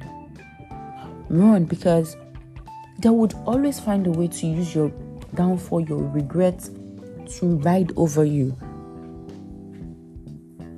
Run 1.29 1.65
because 1.65 2.17
they 2.99 3.09
would 3.09 3.33
always 3.45 3.79
find 3.79 4.05
a 4.07 4.11
way 4.11 4.27
to 4.27 4.47
use 4.47 4.75
your 4.75 4.89
downfall, 5.35 5.81
your 5.81 6.03
regret 6.03 6.69
to 7.37 7.57
ride 7.57 7.91
over 7.95 8.23
you. 8.23 8.55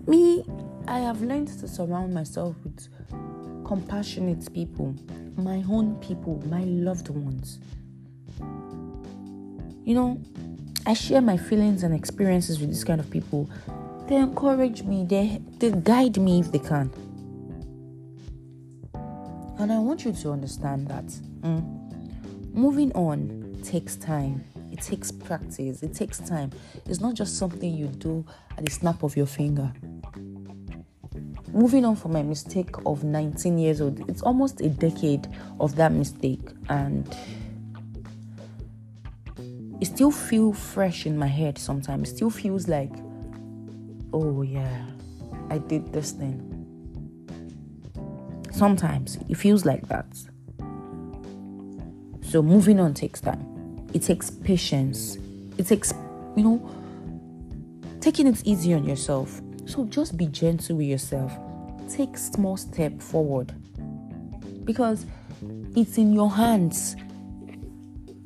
Me, 0.08 0.44
I 0.88 1.00
have 1.00 1.22
learned 1.22 1.48
to 1.60 1.68
surround 1.68 2.14
myself 2.14 2.56
with 2.64 2.88
compassionate 3.66 4.54
people, 4.54 4.96
my 5.36 5.64
own 5.70 5.96
people, 5.96 6.42
my 6.48 6.64
loved 6.64 7.10
ones. 7.10 7.60
You 9.84 9.96
know, 9.96 10.22
I 10.86 10.94
share 10.94 11.22
my 11.22 11.38
feelings 11.38 11.84
and 11.84 11.94
experiences 11.94 12.60
with 12.60 12.70
these 12.70 12.84
kind 12.84 13.00
of 13.00 13.10
people. 13.10 13.50
They 14.08 14.16
encourage 14.16 14.84
me, 14.84 15.06
they, 15.06 15.42
they 15.58 15.72
guide 15.72 16.18
me 16.18 16.40
if 16.40 16.52
they 16.52 16.60
can. 16.60 16.92
And 19.58 19.72
I 19.72 19.80
want 19.80 20.06
you 20.06 20.12
to 20.12 20.32
understand 20.32 20.88
that 20.90 21.06
mm, 21.06 22.54
moving 22.54 22.92
on 22.94 23.58
takes 23.64 23.96
time. 23.96 24.44
It 24.72 24.82
takes 24.82 25.12
practice. 25.12 25.82
It 25.82 25.94
takes 25.94 26.20
time. 26.20 26.52
It's 26.86 27.00
not 27.00 27.14
just 27.14 27.38
something 27.38 27.74
you 27.74 27.88
do 27.88 28.26
at 28.58 28.66
the 28.66 28.72
snap 28.72 29.04
of 29.04 29.16
your 29.16 29.26
finger. 29.26 29.72
Moving 31.54 31.86
on 31.86 31.96
from 31.96 32.12
my 32.12 32.22
mistake 32.22 32.76
of 32.86 33.06
19 33.06 33.58
years 33.58 33.80
old, 33.80 34.10
it's 34.10 34.22
almost 34.22 34.60
a 34.60 34.68
decade 34.68 35.28
of 35.62 35.78
that 35.78 35.94
mistake, 35.94 36.42
and 36.68 37.08
it 39.80 39.86
still 39.86 40.12
feels 40.12 40.60
fresh 40.60 41.06
in 41.06 41.18
my 41.18 41.28
head 41.28 41.58
sometimes. 41.58 42.10
It 42.10 42.16
still 42.18 42.30
feels 42.30 42.68
like, 42.68 42.92
oh 44.12 44.42
yeah, 44.42 44.86
I 45.50 45.60
did 45.60 45.94
this 45.94 46.12
thing. 46.12 46.55
Sometimes 48.56 49.18
it 49.28 49.36
feels 49.36 49.66
like 49.66 49.86
that. 49.90 50.06
So 52.22 52.42
moving 52.42 52.80
on 52.80 52.94
takes 52.94 53.20
time. 53.20 53.86
It 53.94 54.04
takes 54.04 54.30
patience. 54.30 55.18
It 55.58 55.68
takes, 55.68 55.94
you 56.38 56.44
know, 56.46 56.70
taking 58.00 58.28
it 58.28 58.42
easy 58.46 58.74
on 58.74 58.86
yourself. 58.86 59.42
So 59.66 59.84
just 59.84 60.16
be 60.16 60.28
gentle 60.28 60.78
with 60.78 60.88
yourself. 60.88 61.38
Take 61.90 62.18
small 62.18 62.56
step 62.56 63.02
forward. 63.02 63.54
Because 64.64 65.06
it's 65.76 65.98
in 65.98 66.14
your 66.14 66.32
hands. 66.32 66.96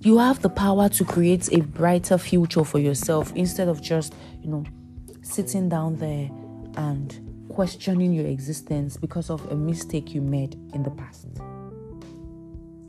You 0.02 0.20
have 0.20 0.44
the 0.44 0.50
power 0.50 0.90
to 0.90 1.06
create 1.06 1.52
a 1.52 1.62
brighter 1.62 2.20
future 2.20 2.64
for 2.64 2.78
yourself 2.78 3.34
instead 3.36 3.68
of 3.68 3.82
just, 3.82 4.14
you 4.44 4.50
know, 4.52 4.64
sitting 5.24 5.70
down 5.70 5.96
there 5.96 6.30
and 6.78 7.29
questioning 7.50 8.14
your 8.14 8.26
existence 8.26 8.96
because 8.96 9.30
of 9.30 9.46
a 9.52 9.56
mistake 9.56 10.14
you 10.14 10.22
made 10.22 10.54
in 10.74 10.84
the 10.84 10.92
past. 10.92 11.28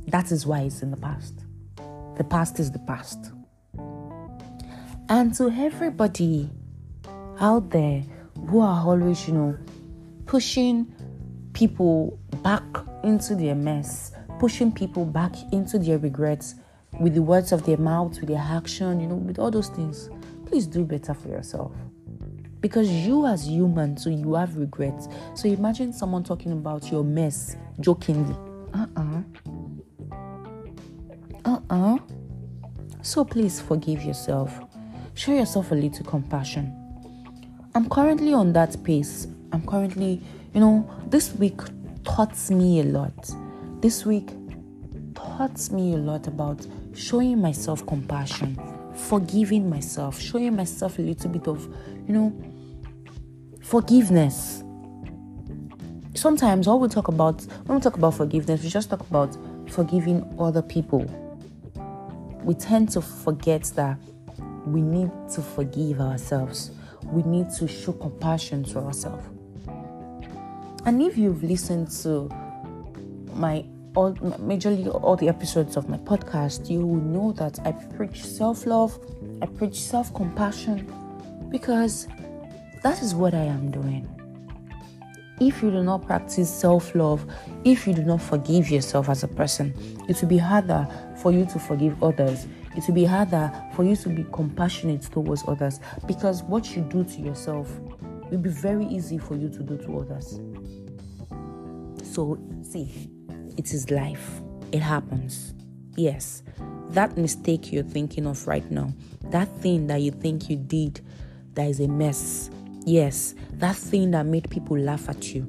That 0.06 0.30
is 0.30 0.46
why 0.46 0.60
it's 0.60 0.82
in 0.82 0.90
the 0.90 0.96
past. 0.96 1.34
The 2.16 2.24
past 2.24 2.60
is 2.60 2.70
the 2.70 2.78
past. 2.80 3.32
And 5.08 5.34
to 5.34 5.50
everybody 5.50 6.50
out 7.40 7.70
there 7.70 8.04
who 8.48 8.60
are 8.60 8.86
always, 8.86 9.26
you 9.26 9.34
know, 9.34 9.58
pushing 10.26 10.92
people 11.52 12.18
back 12.42 12.62
into 13.02 13.34
their 13.34 13.54
mess, 13.54 14.12
pushing 14.38 14.70
people 14.70 15.04
back 15.04 15.34
into 15.52 15.78
their 15.78 15.98
regrets 15.98 16.54
with 17.00 17.14
the 17.14 17.22
words 17.22 17.52
of 17.52 17.64
their 17.64 17.78
mouth, 17.78 18.18
with 18.20 18.28
their 18.28 18.38
action, 18.38 19.00
you 19.00 19.06
know, 19.06 19.16
with 19.16 19.38
all 19.38 19.50
those 19.50 19.68
things, 19.68 20.10
please 20.46 20.66
do 20.66 20.84
better 20.84 21.14
for 21.14 21.28
yourself 21.28 21.72
because 22.60 22.90
you 22.90 23.26
as 23.26 23.46
human 23.46 23.96
so 23.96 24.10
you 24.10 24.34
have 24.34 24.56
regrets. 24.56 25.08
So 25.34 25.49
imagine 25.49 25.92
someone 25.92 26.25
talking 26.25 26.52
about 26.52 26.90
your 26.90 27.04
mess 27.04 27.56
jokingly. 27.80 28.36
Uh-uh. 28.75 29.23
Uh-uh. 31.44 31.99
So 33.02 33.25
please 33.25 33.60
forgive 33.60 34.02
yourself. 34.02 34.58
Show 35.14 35.32
yourself 35.32 35.70
a 35.73 35.75
little 35.75 36.04
compassion. 36.04 36.76
I'm 37.75 37.88
currently 37.88 38.34
on 38.34 38.52
that 38.52 38.82
pace. 38.84 39.26
I'm 39.52 39.66
currently 39.66 40.20
you 40.54 40.60
know 40.60 40.88
this 41.06 41.32
week 41.34 41.60
taught 42.04 42.36
me 42.50 42.80
a 42.80 42.84
lot. 42.84 43.30
This 43.80 44.04
week 44.04 44.30
taught 45.14 45.70
me 45.70 45.94
a 45.94 45.96
lot 45.96 46.26
about 46.26 46.66
showing 46.94 47.40
myself 47.40 47.86
compassion 47.86 48.58
forgiving 49.00 49.68
myself 49.68 50.20
showing 50.20 50.54
myself 50.54 50.99
a 50.99 51.02
little 51.02 51.30
bit 51.30 51.46
of 51.49 51.66
you 52.06 52.14
know 52.14 52.32
forgiveness. 53.71 54.65
Sometimes 56.15 56.67
all 56.67 56.80
we 56.80 56.89
talk 56.89 57.06
about 57.06 57.41
when 57.67 57.78
we 57.78 57.80
talk 57.80 57.97
about 57.97 58.15
forgiveness, 58.15 58.65
we 58.65 58.69
just 58.69 58.91
talk 58.91 59.00
about 59.09 59.39
forgiving 59.71 60.28
other 60.41 60.61
people. 60.61 61.04
We 62.43 62.54
tend 62.54 62.91
to 62.91 63.00
forget 63.00 63.63
that 63.76 63.97
we 64.67 64.80
need 64.80 65.11
to 65.35 65.41
forgive 65.41 66.00
ourselves. 66.00 66.73
We 67.04 67.23
need 67.23 67.50
to 67.59 67.69
show 67.69 67.93
compassion 67.93 68.65
to 68.65 68.80
ourselves. 68.80 69.25
And 70.85 71.00
if 71.00 71.17
you've 71.17 71.45
listened 71.45 71.93
to 72.02 72.28
my 73.35 73.65
all 73.95 74.15
majorly 74.15 74.89
all 75.00 75.15
the 75.15 75.28
episodes 75.28 75.76
of 75.76 75.89
my 75.89 75.99
podcast, 75.99 76.69
you 76.69 76.85
will 76.85 77.02
know 77.02 77.33
that 77.35 77.61
I 77.65 77.71
preach 77.71 78.25
self-love, 78.25 78.99
I 79.43 79.47
preach 79.47 79.76
self-compassion 79.80 80.93
because 81.50 82.09
that 82.82 83.02
is 83.02 83.14
what 83.14 83.34
I 83.34 83.45
am 83.45 83.71
doing. 83.71 84.08
If 85.40 85.62
you 85.62 85.71
do 85.71 85.82
not 85.82 86.06
practice 86.06 86.54
self 86.54 86.95
love, 86.95 87.25
if 87.64 87.86
you 87.86 87.95
do 87.95 88.02
not 88.02 88.21
forgive 88.21 88.71
yourself 88.71 89.08
as 89.08 89.23
a 89.23 89.28
person, 89.28 89.75
it 90.08 90.21
will 90.21 90.28
be 90.28 90.38
harder 90.38 90.86
for 91.16 91.32
you 91.32 91.47
to 91.47 91.58
forgive 91.58 92.02
others. 92.02 92.47
It 92.76 92.86
will 92.86 92.95
be 92.95 93.04
harder 93.04 93.50
for 93.75 93.84
you 93.84 93.97
to 93.97 94.08
be 94.10 94.25
compassionate 94.32 95.02
towards 95.02 95.43
others 95.49 95.80
because 96.06 96.43
what 96.43 96.76
you 96.76 96.82
do 96.82 97.04
to 97.04 97.21
yourself 97.21 97.71
will 98.30 98.38
be 98.38 98.50
very 98.50 98.86
easy 98.86 99.19
for 99.19 99.34
you 99.34 99.49
to 99.49 99.62
do 99.62 99.76
to 99.78 99.99
others. 99.99 100.40
So, 102.04 102.38
see, 102.62 103.10
it 103.56 103.73
is 103.73 103.90
life. 103.90 104.40
It 104.73 104.80
happens. 104.80 105.54
Yes, 105.97 106.43
that 106.90 107.16
mistake 107.16 107.73
you're 107.73 107.82
thinking 107.82 108.26
of 108.26 108.47
right 108.47 108.69
now, 108.71 108.93
that 109.30 109.49
thing 109.60 109.86
that 109.88 110.02
you 110.02 110.10
think 110.10 110.49
you 110.50 110.56
did 110.56 111.00
that 111.54 111.66
is 111.69 111.80
a 111.80 111.88
mess, 111.88 112.50
Yes, 112.86 113.34
that 113.52 113.76
thing 113.76 114.10
that 114.12 114.25
made 114.25 114.49
people 114.49 114.78
laugh 114.78 115.08
at 115.08 115.34
you, 115.34 115.47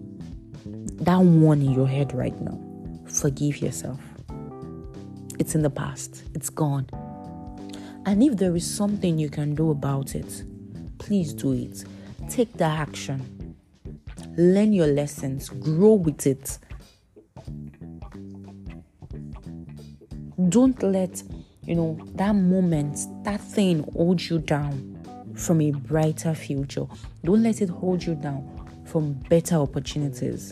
that 0.66 1.18
one 1.18 1.62
in 1.62 1.72
your 1.72 1.88
head 1.88 2.14
right 2.14 2.40
now, 2.42 2.60
forgive 3.08 3.62
yourself. 3.62 4.00
It's 5.40 5.56
in 5.56 5.62
the 5.62 5.70
past, 5.70 6.24
it's 6.36 6.50
gone. 6.50 6.88
And 8.06 8.22
if 8.22 8.36
there 8.36 8.56
is 8.56 8.70
something 8.70 9.18
you 9.18 9.30
can 9.30 9.56
do 9.56 9.72
about 9.72 10.14
it, 10.14 10.44
please 10.98 11.34
do 11.34 11.54
it. 11.54 11.86
Take 12.30 12.54
the 12.58 12.66
action. 12.66 13.56
Learn 14.38 14.74
your 14.74 14.88
lessons, 14.88 15.50
grow 15.50 15.94
with 15.94 16.28
it. 16.28 16.60
Don't 20.50 20.82
let, 20.84 21.24
you 21.66 21.76
know, 21.76 21.98
that 22.16 22.36
moment, 22.36 23.00
that 23.24 23.40
thing 23.40 23.84
hold 23.94 24.22
you 24.22 24.40
down 24.40 24.91
from 25.36 25.62
a 25.62 25.72
brighter 25.72 26.34
future. 26.34 26.86
Don't 27.24 27.44
let 27.44 27.62
it 27.62 27.70
hold 27.70 28.04
you 28.04 28.16
down 28.16 28.84
from 28.86 29.14
better 29.14 29.56
opportunities. 29.56 30.52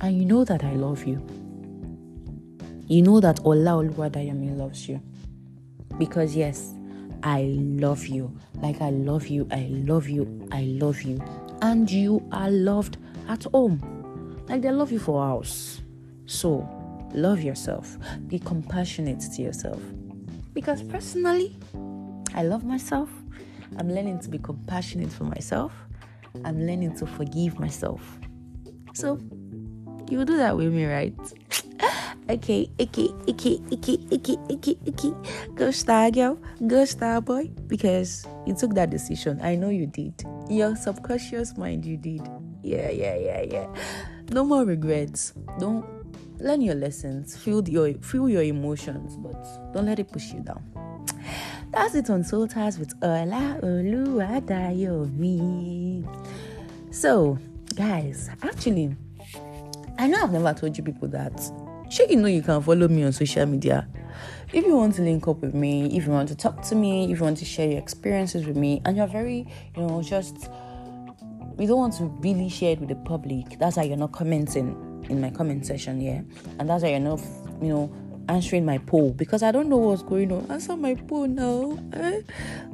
And 0.00 0.18
you 0.18 0.24
know 0.24 0.44
that 0.44 0.64
I 0.64 0.72
love 0.74 1.04
you. 1.04 1.24
You 2.86 3.02
know 3.02 3.20
that 3.20 3.40
Ola 3.44 3.82
Oluwadayomi 3.82 4.56
loves 4.56 4.88
you. 4.88 5.00
Because 5.98 6.34
yes, 6.36 6.74
I 7.22 7.54
love 7.58 8.06
you. 8.06 8.36
Like 8.56 8.80
I 8.80 8.90
love 8.90 9.28
you, 9.28 9.46
I 9.50 9.68
love 9.70 10.08
you, 10.08 10.46
I 10.52 10.62
love 10.62 11.02
you. 11.02 11.22
And 11.62 11.90
you 11.90 12.26
are 12.32 12.50
loved 12.50 12.98
at 13.28 13.44
home. 13.44 14.44
Like 14.48 14.60
they 14.62 14.70
love 14.70 14.92
you 14.92 14.98
for 14.98 15.22
house. 15.22 15.80
So 16.26 16.68
love 17.14 17.40
yourself. 17.42 17.96
Be 18.26 18.38
compassionate 18.38 19.20
to 19.20 19.42
yourself. 19.42 19.80
Because 20.52 20.82
personally, 20.82 21.56
I 22.34 22.42
love 22.42 22.64
myself. 22.64 23.08
I'm 23.76 23.88
learning 23.88 24.20
to 24.20 24.28
be 24.28 24.38
compassionate 24.38 25.12
for 25.12 25.24
myself. 25.24 25.72
I'm 26.44 26.66
learning 26.66 26.96
to 26.96 27.06
forgive 27.06 27.58
myself. 27.58 28.18
So, 28.92 29.18
you 30.10 30.24
do 30.24 30.36
that 30.36 30.56
with 30.56 30.72
me, 30.72 30.84
right? 30.84 31.14
okay, 32.30 32.70
okay, 32.80 33.08
okay, 33.28 33.60
okay, 33.72 33.98
okay, 34.12 34.36
okay, 34.50 34.76
okay. 34.88 35.12
Go 35.54 35.70
star 35.70 36.10
girl, 36.10 36.38
go 36.66 36.84
star 36.84 37.20
boy, 37.20 37.50
because 37.66 38.26
you 38.46 38.54
took 38.54 38.74
that 38.74 38.90
decision. 38.90 39.40
I 39.42 39.54
know 39.54 39.70
you 39.70 39.86
did. 39.86 40.22
Your 40.48 40.76
subconscious 40.76 41.56
mind, 41.56 41.84
you 41.84 41.96
did. 41.96 42.22
Yeah, 42.62 42.90
yeah, 42.90 43.16
yeah, 43.16 43.42
yeah. 43.42 43.66
No 44.30 44.44
more 44.44 44.64
regrets. 44.64 45.32
Don't 45.58 45.84
learn 46.38 46.60
your 46.60 46.74
lessons. 46.74 47.36
Feel 47.36 47.66
your 47.68 47.94
feel 48.02 48.28
your 48.28 48.42
emotions, 48.42 49.16
but 49.16 49.72
don't 49.72 49.86
let 49.86 49.98
it 49.98 50.10
push 50.10 50.32
you 50.32 50.40
down. 50.40 50.73
That's 51.74 51.94
it 51.96 52.08
on 52.08 52.22
Soul 52.22 52.46
Ties 52.46 52.78
with 52.78 52.94
Ola 53.02 53.58
Oluwadayomi. 53.60 56.04
So, 56.92 57.36
guys, 57.74 58.30
actually, 58.42 58.96
I 59.98 60.06
know 60.06 60.22
I've 60.22 60.32
never 60.32 60.54
told 60.54 60.78
you 60.78 60.84
people 60.84 61.08
that. 61.08 61.32
Sure, 61.90 62.06
you 62.08 62.14
know 62.16 62.28
you 62.28 62.42
can 62.42 62.62
follow 62.62 62.86
me 62.86 63.02
on 63.02 63.10
social 63.12 63.44
media. 63.46 63.88
If 64.52 64.64
you 64.64 64.76
want 64.76 64.94
to 64.94 65.02
link 65.02 65.26
up 65.26 65.42
with 65.42 65.54
me, 65.54 65.96
if 65.96 66.06
you 66.06 66.12
want 66.12 66.28
to 66.28 66.36
talk 66.36 66.62
to 66.62 66.76
me, 66.76 67.10
if 67.10 67.18
you 67.18 67.24
want 67.24 67.38
to 67.38 67.44
share 67.44 67.68
your 67.68 67.78
experiences 67.78 68.46
with 68.46 68.56
me, 68.56 68.80
and 68.84 68.96
you're 68.96 69.08
very, 69.08 69.44
you 69.76 69.82
know, 69.82 70.00
just 70.00 70.48
we 71.56 71.66
don't 71.66 71.78
want 71.78 71.94
to 71.94 72.04
really 72.04 72.48
share 72.48 72.70
it 72.72 72.78
with 72.78 72.88
the 72.88 72.94
public. 72.94 73.58
That's 73.58 73.76
why 73.76 73.82
you're 73.82 73.96
not 73.96 74.12
commenting 74.12 74.76
in 75.08 75.20
my 75.20 75.30
comment 75.30 75.66
section, 75.66 76.00
yeah. 76.00 76.20
And 76.60 76.70
that's 76.70 76.84
why 76.84 76.90
you're 76.90 77.00
not, 77.00 77.20
you 77.60 77.68
know, 77.68 77.92
answering 78.28 78.64
my 78.64 78.78
poll 78.78 79.12
because 79.12 79.42
I 79.42 79.52
don't 79.52 79.68
know 79.68 79.76
what's 79.76 80.02
going 80.02 80.32
on. 80.32 80.50
Answer 80.50 80.76
my 80.76 80.94
poll 80.94 81.26
now. 81.26 81.78
Eh? 81.92 82.22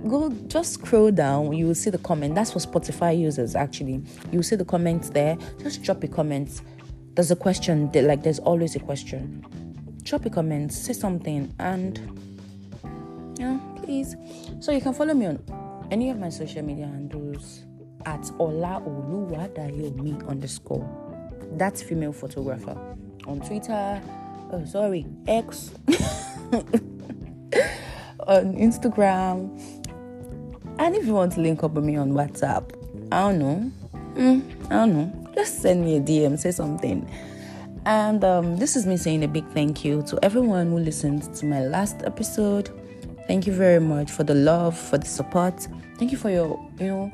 Go 0.09 0.31
just 0.47 0.75
scroll 0.75 1.11
down. 1.11 1.53
You 1.53 1.67
will 1.67 1.75
see 1.75 1.91
the 1.91 1.99
comment. 1.99 2.35
That's 2.35 2.53
for 2.53 2.59
Spotify 2.59 3.19
users 3.19 3.55
actually. 3.55 4.03
You 4.31 4.39
will 4.39 4.43
see 4.43 4.57
the 4.57 4.65
comments 4.65 5.11
there. 5.11 5.37
Just 5.63 5.83
drop 5.83 6.03
a 6.05 6.09
comment. 6.09 6.63
There's 7.15 7.31
a 7.31 7.37
question. 7.37 7.91
Like 7.93 8.23
there's 8.23 8.39
always 8.39 8.77
a 8.77 8.81
question. 8.81 9.45
Drop 10.03 10.25
a 10.27 10.31
comment. 10.31 10.73
Say 10.73 10.93
something 10.93 11.53
and 11.59 11.99
yeah, 13.39 13.59
please. 13.77 14.17
So 14.61 14.73
you 14.73 14.81
can 14.81 14.95
follow 14.95 15.15
me 15.15 15.27
on 15.27 15.89
any 15.91 16.11
of 16.11 16.19
my 16.19 16.29
social 16.29 16.63
media 16.63 16.87
handles 16.87 17.65
at 18.07 18.31
Ola 18.39 18.83
Oluwadayomi 18.87 20.27
underscore. 20.29 20.89
That's 21.53 21.83
female 21.83 22.13
photographer 22.13 22.79
on 23.27 23.41
Twitter 23.41 24.01
oh 24.53 24.65
sorry 24.65 25.07
X 25.27 25.71
on 28.27 28.55
Instagram. 28.55 29.59
And 30.79 30.95
if 30.97 31.05
you 31.07 31.13
want 31.13 31.33
to 31.33 31.41
link 31.41 31.63
up 31.63 31.73
with 31.73 31.85
me 31.85 31.97
on 31.97 32.13
WhatsApp, 32.13 32.73
I 33.13 33.21
don't 33.21 33.39
know. 33.39 33.73
Mm, 34.15 34.67
I 34.67 34.69
don't 34.69 34.95
know. 34.95 35.33
Just 35.35 35.61
send 35.61 35.85
me 35.85 35.97
a 35.97 36.01
DM, 36.01 36.39
say 36.39 36.51
something. 36.53 37.09
And 37.87 38.25
um, 38.25 38.57
this 38.57 38.77
is 38.77 38.87
me 38.87 38.97
saying 38.97 39.25
a 39.25 39.29
big 39.29 39.47
thank 39.49 39.85
you 39.85 40.03
to 40.03 40.19
everyone 40.23 40.69
who 40.69 40.79
listened 40.79 41.35
to 41.35 41.47
my 41.47 41.61
last 41.61 42.03
episode. 42.05 42.71
Thank 43.27 43.47
you 43.47 43.53
very 43.53 43.81
much 43.81 44.11
for 44.11 44.25
the 44.25 44.35
love, 44.35 44.77
for 44.77 44.99
the 44.99 45.07
support. 45.07 45.67
Thank 45.99 46.13
you 46.13 46.19
for 46.19 46.31
your, 46.31 46.59
you 46.79 46.87
know, 46.87 47.11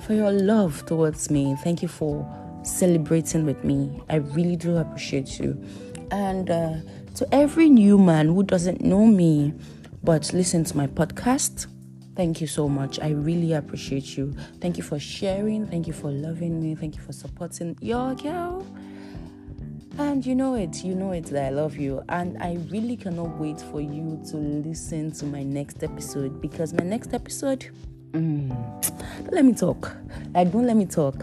for 0.00 0.14
your 0.14 0.30
love 0.30 0.84
towards 0.86 1.30
me. 1.30 1.56
Thank 1.62 1.82
you 1.82 1.88
for 1.88 2.26
celebrating 2.62 3.44
with 3.46 3.62
me. 3.64 4.02
I 4.08 4.16
really 4.16 4.56
do 4.56 4.76
appreciate 4.76 5.38
you. 5.38 5.62
And 6.10 6.50
uh, 6.50 6.74
to 7.16 7.26
every 7.32 7.68
new 7.68 7.98
man 7.98 8.28
who 8.28 8.42
doesn't 8.42 8.80
know 8.80 9.06
me 9.06 9.54
but 10.06 10.32
listen 10.32 10.62
to 10.62 10.76
my 10.76 10.86
podcast, 10.86 11.66
thank 12.14 12.40
you 12.40 12.46
so 12.46 12.68
much. 12.68 13.00
I 13.00 13.08
really 13.08 13.54
appreciate 13.54 14.16
you. 14.16 14.32
Thank 14.60 14.76
you 14.76 14.84
for 14.84 15.00
sharing. 15.00 15.66
Thank 15.66 15.88
you 15.88 15.92
for 15.92 16.12
loving 16.12 16.62
me. 16.62 16.76
Thank 16.76 16.94
you 16.94 17.02
for 17.02 17.12
supporting 17.12 17.76
your 17.80 18.14
girl. 18.14 18.64
And 19.98 20.24
you 20.24 20.36
know 20.36 20.54
it, 20.54 20.84
you 20.84 20.94
know 20.94 21.10
it 21.10 21.24
that 21.24 21.46
I 21.46 21.48
love 21.48 21.76
you. 21.76 22.04
And 22.08 22.40
I 22.40 22.58
really 22.70 22.96
cannot 22.96 23.36
wait 23.40 23.60
for 23.60 23.80
you 23.80 24.22
to 24.30 24.36
listen 24.36 25.10
to 25.10 25.24
my 25.24 25.42
next 25.42 25.82
episode 25.82 26.40
because 26.40 26.72
my 26.72 26.84
next 26.84 27.12
episode, 27.12 27.66
mm, 28.12 29.32
let 29.32 29.44
me 29.44 29.54
talk. 29.54 29.90
Like, 30.34 30.52
don't 30.52 30.68
let 30.68 30.76
me 30.76 30.86
talk. 30.86 31.16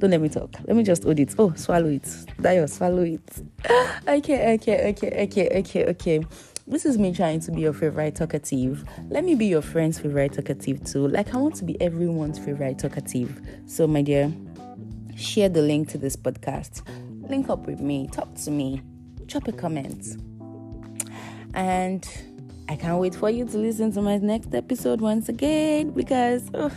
Don't 0.00 0.12
let 0.12 0.22
me 0.22 0.30
talk. 0.30 0.50
Let 0.66 0.76
me 0.76 0.82
just 0.82 1.04
hold 1.04 1.20
it. 1.20 1.34
Oh, 1.38 1.52
swallow 1.56 1.90
it. 1.90 2.08
Dio, 2.40 2.64
swallow 2.64 3.02
it. 3.02 3.20
okay, 4.08 4.54
okay, 4.54 4.88
okay, 4.88 5.22
okay, 5.24 5.58
okay, 5.58 5.86
okay. 5.88 6.20
This 6.66 6.86
is 6.86 6.96
me 6.96 7.12
trying 7.12 7.40
to 7.40 7.52
be 7.52 7.60
your 7.60 7.74
favorite 7.74 8.14
talkative. 8.14 8.82
Let 9.10 9.24
me 9.24 9.34
be 9.34 9.44
your 9.44 9.60
friend's 9.60 9.98
favorite 9.98 10.32
talkative 10.32 10.82
too. 10.84 11.06
Like 11.06 11.34
I 11.34 11.36
want 11.36 11.56
to 11.56 11.64
be 11.64 11.78
everyone's 11.82 12.38
favorite 12.38 12.78
talkative. 12.78 13.42
So, 13.66 13.86
my 13.86 14.00
dear, 14.00 14.32
share 15.16 15.50
the 15.50 15.60
link 15.60 15.90
to 15.90 15.98
this 15.98 16.16
podcast. 16.16 16.80
Link 17.28 17.50
up 17.50 17.66
with 17.66 17.80
me. 17.80 18.08
Talk 18.08 18.34
to 18.36 18.50
me. 18.50 18.80
Drop 19.26 19.48
a 19.48 19.52
comment. 19.52 20.16
And 21.52 22.08
I 22.70 22.76
can't 22.76 23.00
wait 23.00 23.16
for 23.16 23.28
you 23.28 23.44
to 23.46 23.58
listen 23.58 23.90
to 23.94 24.00
my 24.00 24.18
next 24.18 24.54
episode 24.54 25.00
once 25.00 25.28
again 25.28 25.90
because 25.90 26.48
oh, 26.54 26.70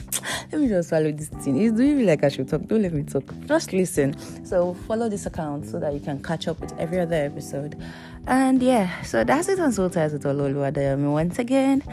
let 0.51 0.59
me 0.59 0.67
just 0.67 0.89
follow 0.89 1.11
this 1.11 1.27
thing. 1.27 1.61
It's 1.61 1.77
doing 1.77 2.03
like 2.03 2.23
I 2.23 2.29
should 2.29 2.49
talk. 2.49 2.65
Don't 2.65 2.81
let 2.81 2.93
me 2.93 3.03
talk. 3.03 3.31
Just 3.45 3.73
listen. 3.73 4.17
So 4.43 4.73
follow 4.87 5.07
this 5.07 5.27
account 5.27 5.67
so 5.67 5.79
that 5.79 5.93
you 5.93 5.99
can 5.99 6.23
catch 6.23 6.47
up 6.47 6.59
with 6.59 6.73
every 6.79 6.99
other 6.99 7.17
episode. 7.17 7.79
And 8.25 8.63
yeah, 8.63 9.03
so 9.03 9.23
that's 9.23 9.47
it 9.49 9.59
on 9.59 9.71
Soul 9.71 9.91
Ties 9.91 10.13
with 10.13 10.25
Ola 10.25 10.49
Oluwadayomi. 10.49 11.11
Once 11.11 11.37
again, 11.37 11.83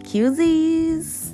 Qzies. 0.00 1.32